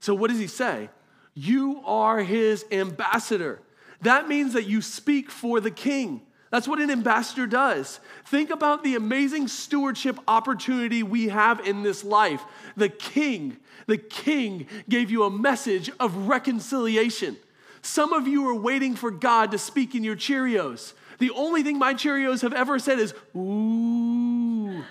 So, 0.00 0.12
what 0.12 0.28
does 0.28 0.40
he 0.40 0.48
say? 0.48 0.90
You 1.32 1.82
are 1.84 2.24
his 2.24 2.64
ambassador. 2.72 3.62
That 4.00 4.26
means 4.26 4.54
that 4.54 4.66
you 4.66 4.82
speak 4.82 5.30
for 5.30 5.60
the 5.60 5.70
king. 5.70 6.25
That's 6.50 6.68
what 6.68 6.80
an 6.80 6.90
ambassador 6.90 7.46
does. 7.46 7.98
Think 8.26 8.50
about 8.50 8.84
the 8.84 8.94
amazing 8.94 9.48
stewardship 9.48 10.18
opportunity 10.28 11.02
we 11.02 11.28
have 11.28 11.66
in 11.66 11.82
this 11.82 12.04
life. 12.04 12.42
The 12.76 12.88
king, 12.88 13.56
the 13.86 13.98
king 13.98 14.66
gave 14.88 15.10
you 15.10 15.24
a 15.24 15.30
message 15.30 15.90
of 15.98 16.28
reconciliation. 16.28 17.36
Some 17.82 18.12
of 18.12 18.28
you 18.28 18.48
are 18.48 18.54
waiting 18.54 18.94
for 18.94 19.10
God 19.10 19.50
to 19.50 19.58
speak 19.58 19.94
in 19.94 20.04
your 20.04 20.16
Cheerios. 20.16 20.92
The 21.18 21.30
only 21.30 21.62
thing 21.62 21.78
my 21.78 21.94
Cheerios 21.94 22.42
have 22.42 22.52
ever 22.52 22.78
said 22.78 22.98
is, 22.98 23.14
ooh. 23.34 24.84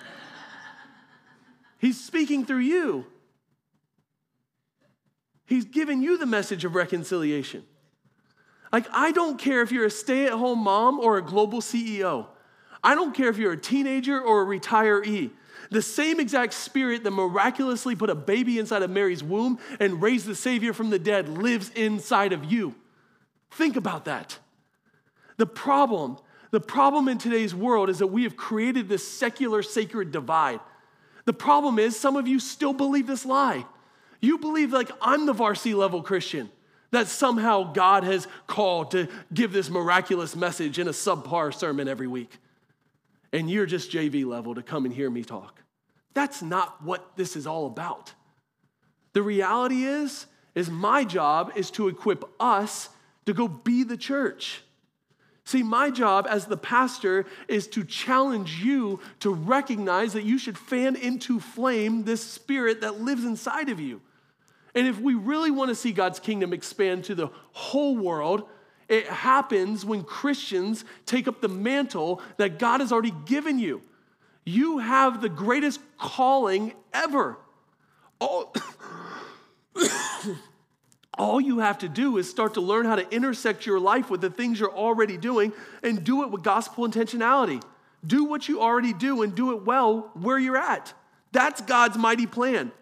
He's 1.78 2.02
speaking 2.02 2.44
through 2.44 2.60
you. 2.60 3.06
He's 5.46 5.64
given 5.64 6.02
you 6.02 6.18
the 6.18 6.26
message 6.26 6.64
of 6.64 6.74
reconciliation. 6.74 7.64
Like, 8.72 8.86
I 8.92 9.12
don't 9.12 9.38
care 9.38 9.62
if 9.62 9.70
you're 9.72 9.86
a 9.86 9.90
stay 9.90 10.26
at 10.26 10.32
home 10.32 10.60
mom 10.60 11.00
or 11.00 11.18
a 11.18 11.22
global 11.22 11.60
CEO. 11.60 12.26
I 12.82 12.94
don't 12.94 13.14
care 13.14 13.28
if 13.28 13.38
you're 13.38 13.52
a 13.52 13.60
teenager 13.60 14.20
or 14.20 14.42
a 14.42 14.46
retiree. 14.46 15.30
The 15.70 15.82
same 15.82 16.20
exact 16.20 16.52
spirit 16.54 17.04
that 17.04 17.10
miraculously 17.10 17.96
put 17.96 18.10
a 18.10 18.14
baby 18.14 18.58
inside 18.58 18.82
of 18.82 18.90
Mary's 18.90 19.22
womb 19.22 19.58
and 19.80 20.00
raised 20.00 20.26
the 20.26 20.34
Savior 20.34 20.72
from 20.72 20.90
the 20.90 20.98
dead 20.98 21.28
lives 21.28 21.70
inside 21.74 22.32
of 22.32 22.44
you. 22.44 22.74
Think 23.50 23.76
about 23.76 24.04
that. 24.04 24.38
The 25.36 25.46
problem, 25.46 26.18
the 26.50 26.60
problem 26.60 27.08
in 27.08 27.18
today's 27.18 27.54
world 27.54 27.90
is 27.90 27.98
that 27.98 28.06
we 28.08 28.22
have 28.24 28.36
created 28.36 28.88
this 28.88 29.06
secular 29.06 29.62
sacred 29.62 30.12
divide. 30.12 30.60
The 31.24 31.32
problem 31.32 31.78
is 31.78 31.98
some 31.98 32.16
of 32.16 32.28
you 32.28 32.38
still 32.38 32.72
believe 32.72 33.06
this 33.06 33.26
lie. 33.26 33.66
You 34.20 34.38
believe 34.38 34.72
like 34.72 34.90
I'm 35.02 35.26
the 35.26 35.32
varsity 35.32 35.74
level 35.74 36.02
Christian, 36.02 36.50
that 36.90 37.08
somehow 37.08 37.72
God 37.72 38.04
has 38.04 38.28
called 38.46 38.92
to 38.92 39.08
give 39.32 39.52
this 39.52 39.68
miraculous 39.68 40.36
message 40.36 40.78
in 40.78 40.88
a 40.88 40.92
subpar 40.92 41.52
sermon 41.54 41.88
every 41.88 42.06
week 42.06 42.38
and 43.36 43.50
you're 43.50 43.66
just 43.66 43.90
JV 43.90 44.24
level 44.24 44.54
to 44.54 44.62
come 44.62 44.84
and 44.84 44.94
hear 44.94 45.10
me 45.10 45.22
talk. 45.22 45.62
That's 46.14 46.42
not 46.42 46.82
what 46.82 47.16
this 47.16 47.36
is 47.36 47.46
all 47.46 47.66
about. 47.66 48.14
The 49.12 49.22
reality 49.22 49.84
is 49.84 50.26
is 50.54 50.70
my 50.70 51.04
job 51.04 51.52
is 51.54 51.70
to 51.72 51.88
equip 51.88 52.24
us 52.40 52.88
to 53.26 53.34
go 53.34 53.46
be 53.46 53.82
the 53.82 53.96
church. 53.96 54.62
See, 55.44 55.62
my 55.62 55.90
job 55.90 56.26
as 56.28 56.46
the 56.46 56.56
pastor 56.56 57.26
is 57.46 57.68
to 57.68 57.84
challenge 57.84 58.62
you 58.64 59.00
to 59.20 59.32
recognize 59.32 60.14
that 60.14 60.24
you 60.24 60.38
should 60.38 60.56
fan 60.56 60.96
into 60.96 61.38
flame 61.38 62.04
this 62.04 62.24
spirit 62.24 62.80
that 62.80 63.02
lives 63.02 63.24
inside 63.24 63.68
of 63.68 63.78
you. 63.78 64.00
And 64.76 64.86
if 64.86 65.00
we 65.00 65.14
really 65.14 65.50
want 65.50 65.70
to 65.70 65.74
see 65.74 65.90
God's 65.90 66.20
kingdom 66.20 66.52
expand 66.52 67.04
to 67.04 67.14
the 67.14 67.30
whole 67.52 67.96
world, 67.96 68.46
it 68.88 69.06
happens 69.06 69.86
when 69.86 70.04
Christians 70.04 70.84
take 71.06 71.26
up 71.26 71.40
the 71.40 71.48
mantle 71.48 72.20
that 72.36 72.58
God 72.58 72.80
has 72.80 72.92
already 72.92 73.14
given 73.24 73.58
you. 73.58 73.82
You 74.44 74.78
have 74.78 75.22
the 75.22 75.30
greatest 75.30 75.80
calling 75.98 76.74
ever. 76.92 77.38
All, 78.20 78.54
all 81.18 81.40
you 81.40 81.60
have 81.60 81.78
to 81.78 81.88
do 81.88 82.18
is 82.18 82.28
start 82.28 82.54
to 82.54 82.60
learn 82.60 82.84
how 82.84 82.96
to 82.96 83.10
intersect 83.10 83.64
your 83.64 83.80
life 83.80 84.10
with 84.10 84.20
the 84.20 84.30
things 84.30 84.60
you're 84.60 84.76
already 84.76 85.16
doing 85.16 85.54
and 85.82 86.04
do 86.04 86.22
it 86.22 86.30
with 86.30 86.42
gospel 86.42 86.86
intentionality. 86.86 87.62
Do 88.06 88.24
what 88.24 88.46
you 88.46 88.60
already 88.60 88.92
do 88.92 89.22
and 89.22 89.34
do 89.34 89.52
it 89.52 89.64
well 89.64 90.10
where 90.12 90.38
you're 90.38 90.58
at. 90.58 90.92
That's 91.32 91.62
God's 91.62 91.96
mighty 91.96 92.26
plan. 92.26 92.72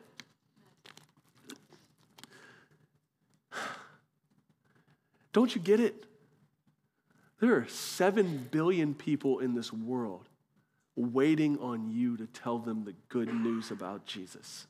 Don't 5.34 5.54
you 5.54 5.60
get 5.60 5.80
it? 5.80 6.06
There 7.40 7.56
are 7.56 7.66
7 7.68 8.48
billion 8.50 8.94
people 8.94 9.40
in 9.40 9.54
this 9.54 9.72
world 9.72 10.28
waiting 10.96 11.58
on 11.58 11.90
you 11.90 12.16
to 12.16 12.26
tell 12.28 12.58
them 12.58 12.84
the 12.84 12.94
good 13.08 13.34
news 13.34 13.72
about 13.72 14.06
Jesus. 14.06 14.68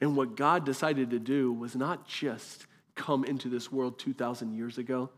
And 0.00 0.16
what 0.16 0.36
God 0.36 0.66
decided 0.66 1.10
to 1.10 1.20
do 1.20 1.52
was 1.52 1.76
not 1.76 2.08
just 2.08 2.66
come 2.96 3.24
into 3.24 3.48
this 3.48 3.70
world 3.70 4.00
2,000 4.00 4.52
years 4.52 4.78
ago, 4.78 5.10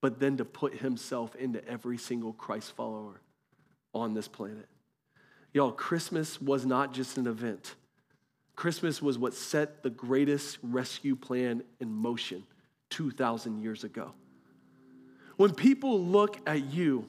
but 0.00 0.18
then 0.18 0.38
to 0.38 0.46
put 0.46 0.78
himself 0.78 1.36
into 1.36 1.62
every 1.68 1.98
single 1.98 2.32
Christ 2.32 2.72
follower 2.72 3.20
on 3.92 4.14
this 4.14 4.28
planet. 4.28 4.66
Y'all, 5.52 5.72
Christmas 5.72 6.40
was 6.40 6.64
not 6.64 6.94
just 6.94 7.18
an 7.18 7.26
event. 7.26 7.74
Christmas 8.56 9.02
was 9.02 9.18
what 9.18 9.34
set 9.34 9.82
the 9.82 9.90
greatest 9.90 10.58
rescue 10.62 11.16
plan 11.16 11.62
in 11.80 11.92
motion 11.92 12.44
2,000 12.92 13.62
years 13.62 13.84
ago. 13.84 14.12
When 15.36 15.54
people 15.54 16.04
look 16.04 16.38
at 16.46 16.64
you, 16.72 17.08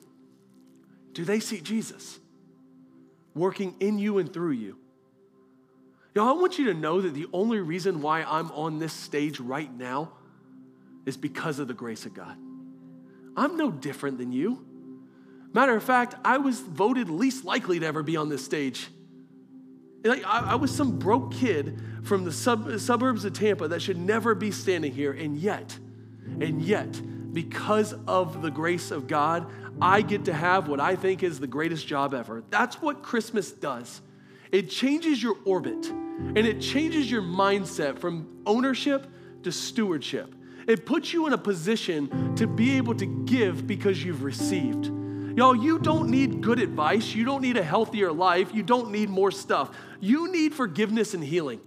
do 1.11 1.25
they 1.25 1.39
see 1.39 1.59
Jesus 1.59 2.19
working 3.35 3.75
in 3.79 3.99
you 3.99 4.17
and 4.17 4.31
through 4.31 4.51
you? 4.51 4.77
Y'all, 6.15 6.29
I 6.29 6.39
want 6.39 6.57
you 6.57 6.65
to 6.65 6.73
know 6.73 7.01
that 7.01 7.13
the 7.13 7.27
only 7.33 7.59
reason 7.59 8.01
why 8.01 8.23
I'm 8.23 8.49
on 8.51 8.79
this 8.79 8.93
stage 8.93 9.39
right 9.39 9.71
now 9.71 10.13
is 11.05 11.17
because 11.17 11.59
of 11.59 11.67
the 11.67 11.73
grace 11.73 12.05
of 12.05 12.13
God. 12.13 12.37
I'm 13.35 13.57
no 13.57 13.69
different 13.69 14.19
than 14.19 14.31
you. 14.31 14.65
Matter 15.51 15.75
of 15.75 15.83
fact, 15.83 16.15
I 16.23 16.37
was 16.37 16.59
voted 16.59 17.09
least 17.09 17.43
likely 17.43 17.79
to 17.79 17.85
ever 17.85 18.03
be 18.03 18.15
on 18.15 18.29
this 18.29 18.45
stage. 18.45 18.87
Like, 20.03 20.25
I, 20.25 20.51
I 20.51 20.55
was 20.55 20.73
some 20.75 20.99
broke 20.99 21.33
kid 21.33 21.79
from 22.03 22.25
the 22.25 22.31
sub, 22.31 22.79
suburbs 22.79 23.25
of 23.25 23.33
Tampa 23.33 23.67
that 23.69 23.81
should 23.81 23.97
never 23.97 24.35
be 24.35 24.51
standing 24.51 24.91
here, 24.91 25.13
and 25.13 25.37
yet, 25.37 25.77
and 26.41 26.61
yet, 26.61 27.01
because 27.33 27.93
of 28.07 28.41
the 28.41 28.51
grace 28.51 28.91
of 28.91 29.07
God, 29.07 29.49
I 29.81 30.01
get 30.01 30.25
to 30.25 30.33
have 30.33 30.67
what 30.67 30.79
I 30.79 30.95
think 30.95 31.23
is 31.23 31.39
the 31.39 31.47
greatest 31.47 31.87
job 31.87 32.13
ever. 32.13 32.43
That's 32.49 32.81
what 32.81 33.01
Christmas 33.01 33.51
does. 33.51 34.01
It 34.51 34.69
changes 34.69 35.21
your 35.21 35.37
orbit 35.45 35.87
and 35.87 36.37
it 36.37 36.61
changes 36.61 37.09
your 37.09 37.23
mindset 37.23 37.97
from 37.97 38.41
ownership 38.45 39.07
to 39.41 39.51
stewardship. 39.51 40.33
It 40.67 40.85
puts 40.85 41.11
you 41.11 41.25
in 41.27 41.33
a 41.33 41.37
position 41.37 42.35
to 42.35 42.45
be 42.45 42.77
able 42.77 42.95
to 42.95 43.05
give 43.25 43.65
because 43.65 44.03
you've 44.03 44.23
received. 44.23 44.91
Y'all, 45.35 45.55
you 45.55 45.79
don't 45.79 46.09
need 46.09 46.41
good 46.41 46.59
advice. 46.59 47.13
You 47.13 47.25
don't 47.25 47.41
need 47.41 47.57
a 47.57 47.63
healthier 47.63 48.11
life. 48.11 48.53
You 48.53 48.63
don't 48.63 48.91
need 48.91 49.09
more 49.09 49.31
stuff. 49.31 49.75
You 49.99 50.31
need 50.31 50.53
forgiveness 50.53 51.13
and 51.13 51.23
healing 51.23 51.61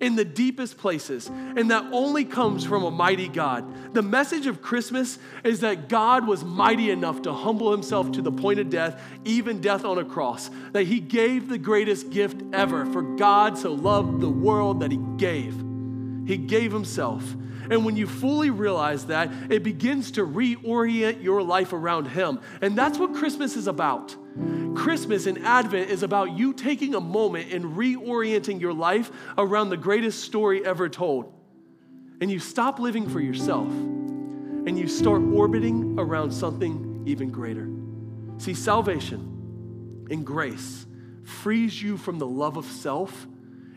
in 0.00 0.16
the 0.16 0.24
deepest 0.24 0.78
places, 0.78 1.28
and 1.28 1.70
that 1.70 1.84
only 1.92 2.24
comes 2.24 2.64
from 2.64 2.84
a 2.84 2.90
mighty 2.90 3.28
God. 3.28 3.92
The 3.92 4.00
message 4.00 4.46
of 4.46 4.62
Christmas 4.62 5.18
is 5.44 5.60
that 5.60 5.90
God 5.90 6.26
was 6.26 6.42
mighty 6.42 6.90
enough 6.90 7.20
to 7.22 7.32
humble 7.34 7.70
himself 7.70 8.10
to 8.12 8.22
the 8.22 8.32
point 8.32 8.58
of 8.60 8.70
death, 8.70 9.02
even 9.26 9.60
death 9.60 9.84
on 9.84 9.98
a 9.98 10.04
cross, 10.04 10.50
that 10.72 10.84
he 10.84 11.00
gave 11.00 11.48
the 11.48 11.58
greatest 11.58 12.08
gift 12.08 12.42
ever. 12.54 12.86
For 12.86 13.02
God 13.02 13.58
so 13.58 13.74
loved 13.74 14.22
the 14.22 14.30
world 14.30 14.80
that 14.80 14.90
he 14.90 14.98
gave. 15.18 15.54
He 16.26 16.38
gave 16.38 16.72
himself. 16.72 17.36
And 17.70 17.84
when 17.84 17.96
you 17.96 18.08
fully 18.08 18.50
realize 18.50 19.06
that, 19.06 19.30
it 19.48 19.62
begins 19.62 20.10
to 20.12 20.26
reorient 20.26 21.22
your 21.22 21.40
life 21.42 21.72
around 21.72 22.06
Him. 22.06 22.40
And 22.60 22.76
that's 22.76 22.98
what 22.98 23.14
Christmas 23.14 23.56
is 23.56 23.68
about. 23.68 24.14
Christmas 24.74 25.26
and 25.26 25.38
Advent 25.44 25.88
is 25.88 26.02
about 26.02 26.36
you 26.36 26.52
taking 26.52 26.96
a 26.96 27.00
moment 27.00 27.52
and 27.52 27.76
reorienting 27.76 28.60
your 28.60 28.72
life 28.72 29.10
around 29.38 29.70
the 29.70 29.76
greatest 29.76 30.24
story 30.24 30.64
ever 30.66 30.88
told. 30.88 31.32
And 32.20 32.30
you 32.30 32.40
stop 32.40 32.80
living 32.80 33.08
for 33.08 33.20
yourself 33.20 33.68
and 33.68 34.78
you 34.78 34.88
start 34.88 35.22
orbiting 35.22 35.96
around 35.98 36.32
something 36.32 37.04
even 37.06 37.30
greater. 37.30 37.68
See, 38.38 38.54
salvation 38.54 40.06
and 40.10 40.26
grace 40.26 40.86
frees 41.22 41.80
you 41.80 41.96
from 41.96 42.18
the 42.18 42.26
love 42.26 42.56
of 42.56 42.66
self 42.66 43.26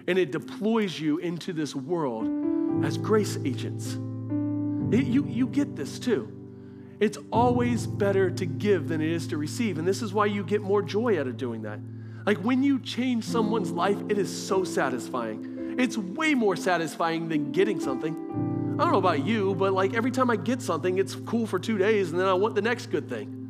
and 0.07 0.17
it 0.17 0.31
deploys 0.31 0.99
you 0.99 1.19
into 1.19 1.53
this 1.53 1.75
world 1.75 2.27
as 2.83 2.97
grace 2.97 3.37
agents. 3.45 3.97
It, 4.91 5.05
you, 5.05 5.25
you 5.25 5.47
get 5.47 5.75
this 5.75 5.99
too. 5.99 6.31
It's 6.99 7.17
always 7.31 7.87
better 7.87 8.29
to 8.31 8.45
give 8.45 8.87
than 8.87 9.01
it 9.01 9.09
is 9.09 9.27
to 9.27 9.37
receive. 9.37 9.77
And 9.77 9.87
this 9.87 10.01
is 10.01 10.13
why 10.13 10.27
you 10.27 10.43
get 10.43 10.61
more 10.61 10.81
joy 10.81 11.19
out 11.19 11.27
of 11.27 11.37
doing 11.37 11.63
that. 11.63 11.79
Like 12.25 12.37
when 12.37 12.63
you 12.63 12.79
change 12.79 13.25
someone's 13.25 13.71
life, 13.71 13.97
it 14.09 14.17
is 14.17 14.29
so 14.29 14.63
satisfying. 14.63 15.75
It's 15.77 15.97
way 15.97 16.33
more 16.33 16.55
satisfying 16.55 17.27
than 17.27 17.51
getting 17.51 17.79
something. 17.79 18.15
I 18.79 18.83
don't 18.83 18.91
know 18.91 18.99
about 18.99 19.25
you, 19.25 19.55
but 19.55 19.73
like 19.73 19.93
every 19.93 20.11
time 20.11 20.29
I 20.29 20.35
get 20.35 20.61
something, 20.61 20.97
it's 20.97 21.15
cool 21.15 21.45
for 21.45 21.59
two 21.59 21.77
days 21.77 22.11
and 22.11 22.19
then 22.19 22.27
I 22.27 22.33
want 22.33 22.55
the 22.55 22.61
next 22.61 22.87
good 22.87 23.09
thing. 23.09 23.49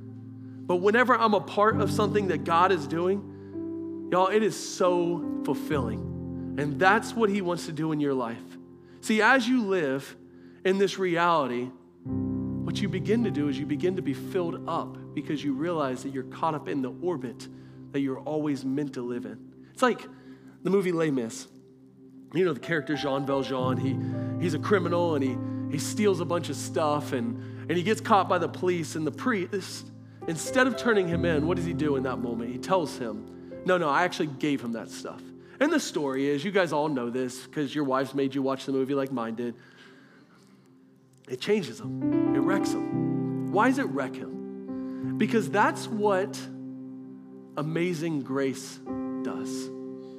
But 0.66 0.78
whenever 0.78 1.16
I'm 1.16 1.34
a 1.34 1.42
part 1.42 1.80
of 1.80 1.92
something 1.92 2.30
that 2.30 2.46
God 2.46 2.72
is 2.72 2.88
doing, 2.88 4.10
y'all, 4.12 4.28
it 4.28 4.42
is 4.44 4.58
so 4.58 5.42
fulfilling. 5.44 6.56
And 6.58 6.80
that's 6.80 7.14
what 7.14 7.30
He 7.30 7.42
wants 7.42 7.66
to 7.66 7.72
do 7.72 7.92
in 7.92 8.00
your 8.00 8.14
life. 8.14 8.53
See, 9.04 9.22
as 9.22 9.46
you 9.46 9.66
live 9.66 10.16
in 10.63 10.78
this 10.78 10.98
reality, 10.98 11.70
what 12.06 12.82
you 12.82 12.88
begin 12.88 13.26
to 13.26 13.32
do 13.32 13.50
is 13.50 13.60
you 13.60 13.66
begin 13.66 13.98
to 13.98 14.02
be 14.02 14.13
filled 14.13 14.63
up 14.66 14.96
because 15.13 15.44
you 15.44 15.52
realize 15.52 16.04
that 16.04 16.13
you're 16.13 16.24
caught 16.24 16.56
up 16.56 16.70
in 16.70 16.82
the 16.82 16.94
orbit 17.02 17.50
that 17.92 18.00
you're 18.00 18.22
always 18.22 18.63
meant 18.63 18.94
to 18.94 19.02
live 19.02 19.26
in. 19.26 19.38
It's 19.74 19.82
like 19.82 20.08
the 20.63 20.70
movie 20.70 20.94
Les 20.94 21.12
Mis. 21.12 21.50
You 22.34 22.46
know, 22.46 22.54
the 22.54 22.62
character 22.62 22.96
Jean 22.96 23.26
Valjean, 23.26 23.76
he, 23.76 23.98
he's 24.42 24.54
a 24.54 24.60
criminal 24.60 25.16
and 25.16 25.22
he, 25.22 25.36
he 25.70 25.80
steals 25.80 26.22
a 26.22 26.26
bunch 26.26 26.48
of 26.48 26.56
stuff 26.56 27.12
and, 27.12 27.36
and 27.68 27.78
he 27.78 27.84
gets 27.84 28.00
caught 28.00 28.30
by 28.30 28.38
the 28.38 28.48
police. 28.48 28.96
And 28.96 29.06
the 29.06 29.12
priest, 29.12 29.92
instead 30.30 30.65
of 30.65 30.77
turning 30.77 31.10
him 31.10 31.25
in, 31.25 31.46
what 31.46 31.58
does 31.58 31.65
he 31.65 31.73
do 31.73 31.98
in 31.98 32.04
that 32.04 32.19
moment? 32.19 32.52
He 32.52 32.58
tells 32.58 32.98
him, 32.98 33.52
No, 33.65 33.77
no, 33.77 33.90
I 33.90 34.06
actually 34.06 34.27
gave 34.27 34.62
him 34.62 34.71
that 34.71 34.90
stuff. 34.90 35.21
And 35.64 35.72
the 35.72 35.80
story 35.80 36.28
is, 36.28 36.44
you 36.44 36.52
guys 36.52 36.74
all 36.74 36.90
know 36.90 37.10
this 37.10 37.48
because 37.48 37.74
your 37.74 37.86
wives 37.86 38.14
made 38.14 38.36
you 38.36 38.42
watch 38.42 38.66
the 38.66 38.74
movie 38.74 38.96
like 38.96 39.14
mine 39.14 39.36
did. 39.36 39.56
It 41.30 41.40
changes 41.40 41.80
him, 41.80 42.36
it 42.36 42.40
wrecks 42.40 42.74
him. 42.74 43.50
Why 43.54 43.70
does 43.70 43.78
it 43.78 43.86
wreck 43.86 44.14
him? 44.14 45.18
Because 45.18 45.50
that's 45.50 45.88
what 45.88 46.38
amazing 47.56 48.24
grace 48.24 48.78
does. 49.24 49.70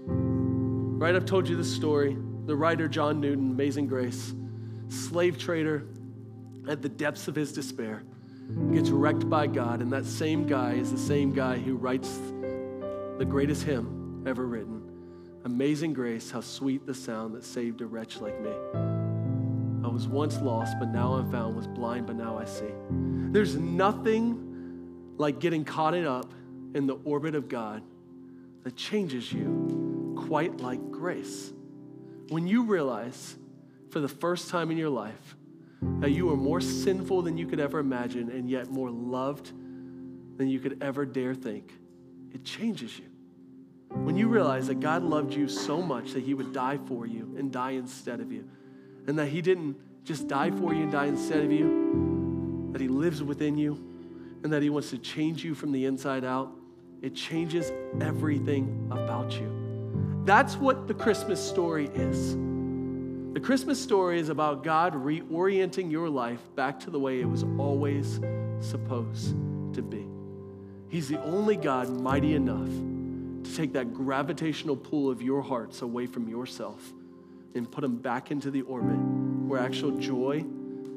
Right? 0.06 1.14
I've 1.14 1.26
told 1.26 1.46
you 1.46 1.56
this 1.58 1.74
story. 1.76 2.16
The 2.46 2.56
writer 2.56 2.88
John 2.88 3.20
Newton, 3.20 3.50
Amazing 3.50 3.88
Grace, 3.88 4.32
slave 4.88 5.36
trader 5.36 5.86
at 6.70 6.80
the 6.80 6.88
depths 6.88 7.28
of 7.28 7.34
his 7.34 7.52
despair. 7.52 8.02
gets 8.72 8.88
wrecked 8.88 9.28
by 9.28 9.46
God, 9.46 9.82
and 9.82 9.92
that 9.92 10.06
same 10.06 10.46
guy 10.46 10.72
is 10.72 10.90
the 10.90 10.96
same 10.96 11.34
guy 11.34 11.58
who 11.58 11.76
writes 11.76 12.18
the 13.18 13.26
greatest 13.28 13.64
hymn 13.64 14.24
ever 14.26 14.46
written 14.46 14.73
Amazing 15.44 15.92
Grace, 15.92 16.30
how 16.30 16.40
sweet 16.40 16.86
the 16.86 16.94
sound 16.94 17.34
that 17.34 17.44
saved 17.44 17.82
a 17.82 17.86
wretch 17.86 18.18
like 18.18 18.40
me. 18.40 18.50
I 19.84 19.88
was 19.88 20.08
once 20.08 20.38
lost, 20.40 20.78
but 20.78 20.88
now 20.88 21.12
I'm 21.14 21.30
found, 21.30 21.54
was 21.54 21.66
blind, 21.66 22.06
but 22.06 22.16
now 22.16 22.38
I 22.38 22.46
see. 22.46 22.72
There's 22.90 23.54
nothing 23.54 25.14
like 25.18 25.40
getting 25.40 25.62
caught 25.62 25.94
up 25.94 26.32
in 26.74 26.86
the 26.86 26.94
orbit 27.04 27.34
of 27.34 27.50
God 27.50 27.82
that 28.62 28.74
changes 28.74 29.30
you 29.30 30.16
quite 30.26 30.62
like 30.62 30.90
grace. 30.90 31.52
When 32.30 32.46
you 32.46 32.64
realize 32.64 33.36
for 33.90 34.00
the 34.00 34.08
first 34.08 34.48
time 34.48 34.70
in 34.70 34.78
your 34.78 34.88
life 34.88 35.36
that 36.00 36.12
you 36.12 36.30
are 36.32 36.36
more 36.36 36.62
sinful 36.62 37.20
than 37.20 37.36
you 37.36 37.46
could 37.46 37.60
ever 37.60 37.78
imagine 37.78 38.30
and 38.30 38.48
yet 38.48 38.70
more 38.70 38.90
loved 38.90 39.52
than 40.38 40.48
you 40.48 40.58
could 40.58 40.82
ever 40.82 41.04
dare 41.04 41.34
think, 41.34 41.70
it 42.32 42.44
changes 42.44 42.98
you. 42.98 43.04
When 43.94 44.16
you 44.16 44.28
realize 44.28 44.66
that 44.66 44.80
God 44.80 45.02
loved 45.02 45.32
you 45.32 45.48
so 45.48 45.80
much 45.80 46.12
that 46.12 46.22
He 46.22 46.34
would 46.34 46.52
die 46.52 46.78
for 46.86 47.06
you 47.06 47.34
and 47.38 47.52
die 47.52 47.72
instead 47.72 48.20
of 48.20 48.32
you, 48.32 48.48
and 49.06 49.18
that 49.18 49.28
He 49.28 49.40
didn't 49.40 49.76
just 50.04 50.28
die 50.28 50.50
for 50.50 50.74
you 50.74 50.82
and 50.82 50.92
die 50.92 51.06
instead 51.06 51.44
of 51.44 51.50
you, 51.50 52.70
that 52.72 52.80
He 52.80 52.88
lives 52.88 53.22
within 53.22 53.56
you, 53.56 53.82
and 54.42 54.52
that 54.52 54.62
He 54.62 54.70
wants 54.70 54.90
to 54.90 54.98
change 54.98 55.44
you 55.44 55.54
from 55.54 55.72
the 55.72 55.86
inside 55.86 56.24
out, 56.24 56.52
it 57.02 57.14
changes 57.14 57.72
everything 58.00 58.88
about 58.90 59.32
you. 59.32 60.22
That's 60.24 60.56
what 60.56 60.88
the 60.88 60.94
Christmas 60.94 61.40
story 61.40 61.86
is. 61.94 62.34
The 63.34 63.40
Christmas 63.40 63.80
story 63.80 64.20
is 64.20 64.28
about 64.28 64.62
God 64.62 64.94
reorienting 64.94 65.90
your 65.90 66.08
life 66.08 66.40
back 66.54 66.78
to 66.80 66.90
the 66.90 66.98
way 66.98 67.20
it 67.20 67.28
was 67.28 67.44
always 67.58 68.20
supposed 68.60 69.34
to 69.74 69.82
be. 69.82 70.06
He's 70.88 71.08
the 71.08 71.22
only 71.24 71.56
God 71.56 71.90
mighty 71.90 72.34
enough 72.34 72.70
to 73.44 73.56
take 73.56 73.72
that 73.74 73.94
gravitational 73.94 74.76
pull 74.76 75.10
of 75.10 75.22
your 75.22 75.42
hearts 75.42 75.82
away 75.82 76.06
from 76.06 76.28
yourself 76.28 76.92
and 77.54 77.70
put 77.70 77.82
them 77.82 77.96
back 77.96 78.30
into 78.30 78.50
the 78.50 78.62
orbit 78.62 78.98
where 79.46 79.60
actual 79.60 79.92
joy 79.92 80.38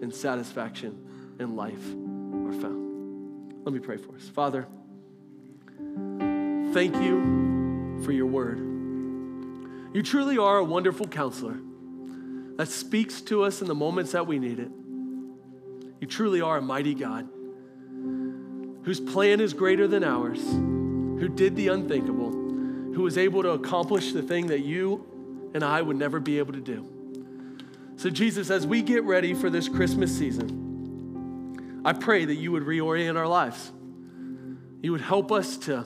and 0.02 0.14
satisfaction 0.14 0.98
and 1.40 1.56
life 1.56 1.74
are 1.74 2.54
found. 2.62 3.64
Let 3.64 3.74
me 3.74 3.80
pray 3.80 3.98
for 3.98 4.16
us. 4.16 4.30
Father, 4.30 4.66
thank 6.74 6.96
you 6.96 8.02
for 8.04 8.12
your 8.12 8.26
word. 8.26 8.60
You 9.94 10.02
truly 10.04 10.38
are 10.38 10.58
a 10.58 10.64
wonderful 10.64 11.08
counselor 11.08 11.58
that 12.58 12.68
speaks 12.68 13.22
to 13.22 13.44
us 13.44 13.62
in 13.62 13.68
the 13.68 13.76
moments 13.76 14.12
that 14.14 14.26
we 14.26 14.40
need 14.40 14.60
it. 14.60 14.72
You 16.00 16.08
truly 16.08 16.42
are 16.42 16.58
a 16.58 16.62
mighty 16.62 16.94
God 16.94 17.28
whose 18.84 19.00
plan 19.00 19.42
is 19.42 19.54
greater 19.54 19.88
than 19.88 20.04
ours, 20.04 20.40
who 20.40 21.28
did 21.28 21.56
the 21.56 21.68
unthinkable, 21.70 22.27
who 22.98 23.04
was 23.04 23.16
able 23.16 23.44
to 23.44 23.52
accomplish 23.52 24.12
the 24.12 24.24
thing 24.24 24.48
that 24.48 24.62
you 24.62 25.52
and 25.54 25.64
I 25.64 25.84
would 25.84 25.98
never 25.98 26.20
be 26.20 26.40
able 26.40 26.54
to 26.54 26.60
do. 26.60 26.84
So, 27.96 28.10
Jesus, 28.10 28.50
as 28.50 28.66
we 28.66 28.82
get 28.82 29.04
ready 29.04 29.36
for 29.36 29.52
this 29.52 29.70
Christmas 29.70 30.18
season, 30.18 31.84
I 31.86 31.94
pray 31.94 32.26
that 32.26 32.34
you 32.34 32.52
would 32.54 32.64
reorient 32.64 33.16
our 33.16 33.28
lives. 33.28 33.72
You 34.82 34.94
would 34.94 35.02
help 35.02 35.32
us 35.32 35.58
to 35.58 35.86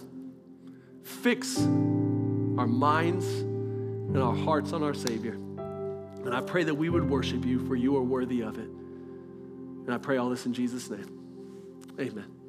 fix 1.04 1.58
our 1.60 2.68
minds 2.68 3.26
and 3.26 4.18
our 4.18 4.34
hearts 4.34 4.72
on 4.72 4.82
our 4.82 4.94
Savior. 4.94 5.34
And 5.34 6.34
I 6.34 6.40
pray 6.40 6.64
that 6.64 6.76
we 6.76 6.88
would 6.88 7.10
worship 7.10 7.44
you, 7.44 7.68
for 7.68 7.76
you 7.76 7.98
are 7.98 8.04
worthy 8.04 8.40
of 8.40 8.58
it. 8.58 8.70
And 8.70 9.94
I 9.94 9.98
pray 9.98 10.16
all 10.16 10.30
this 10.30 10.46
in 10.46 10.54
Jesus' 10.54 10.90
name. 10.90 11.10
Amen. 12.00 12.41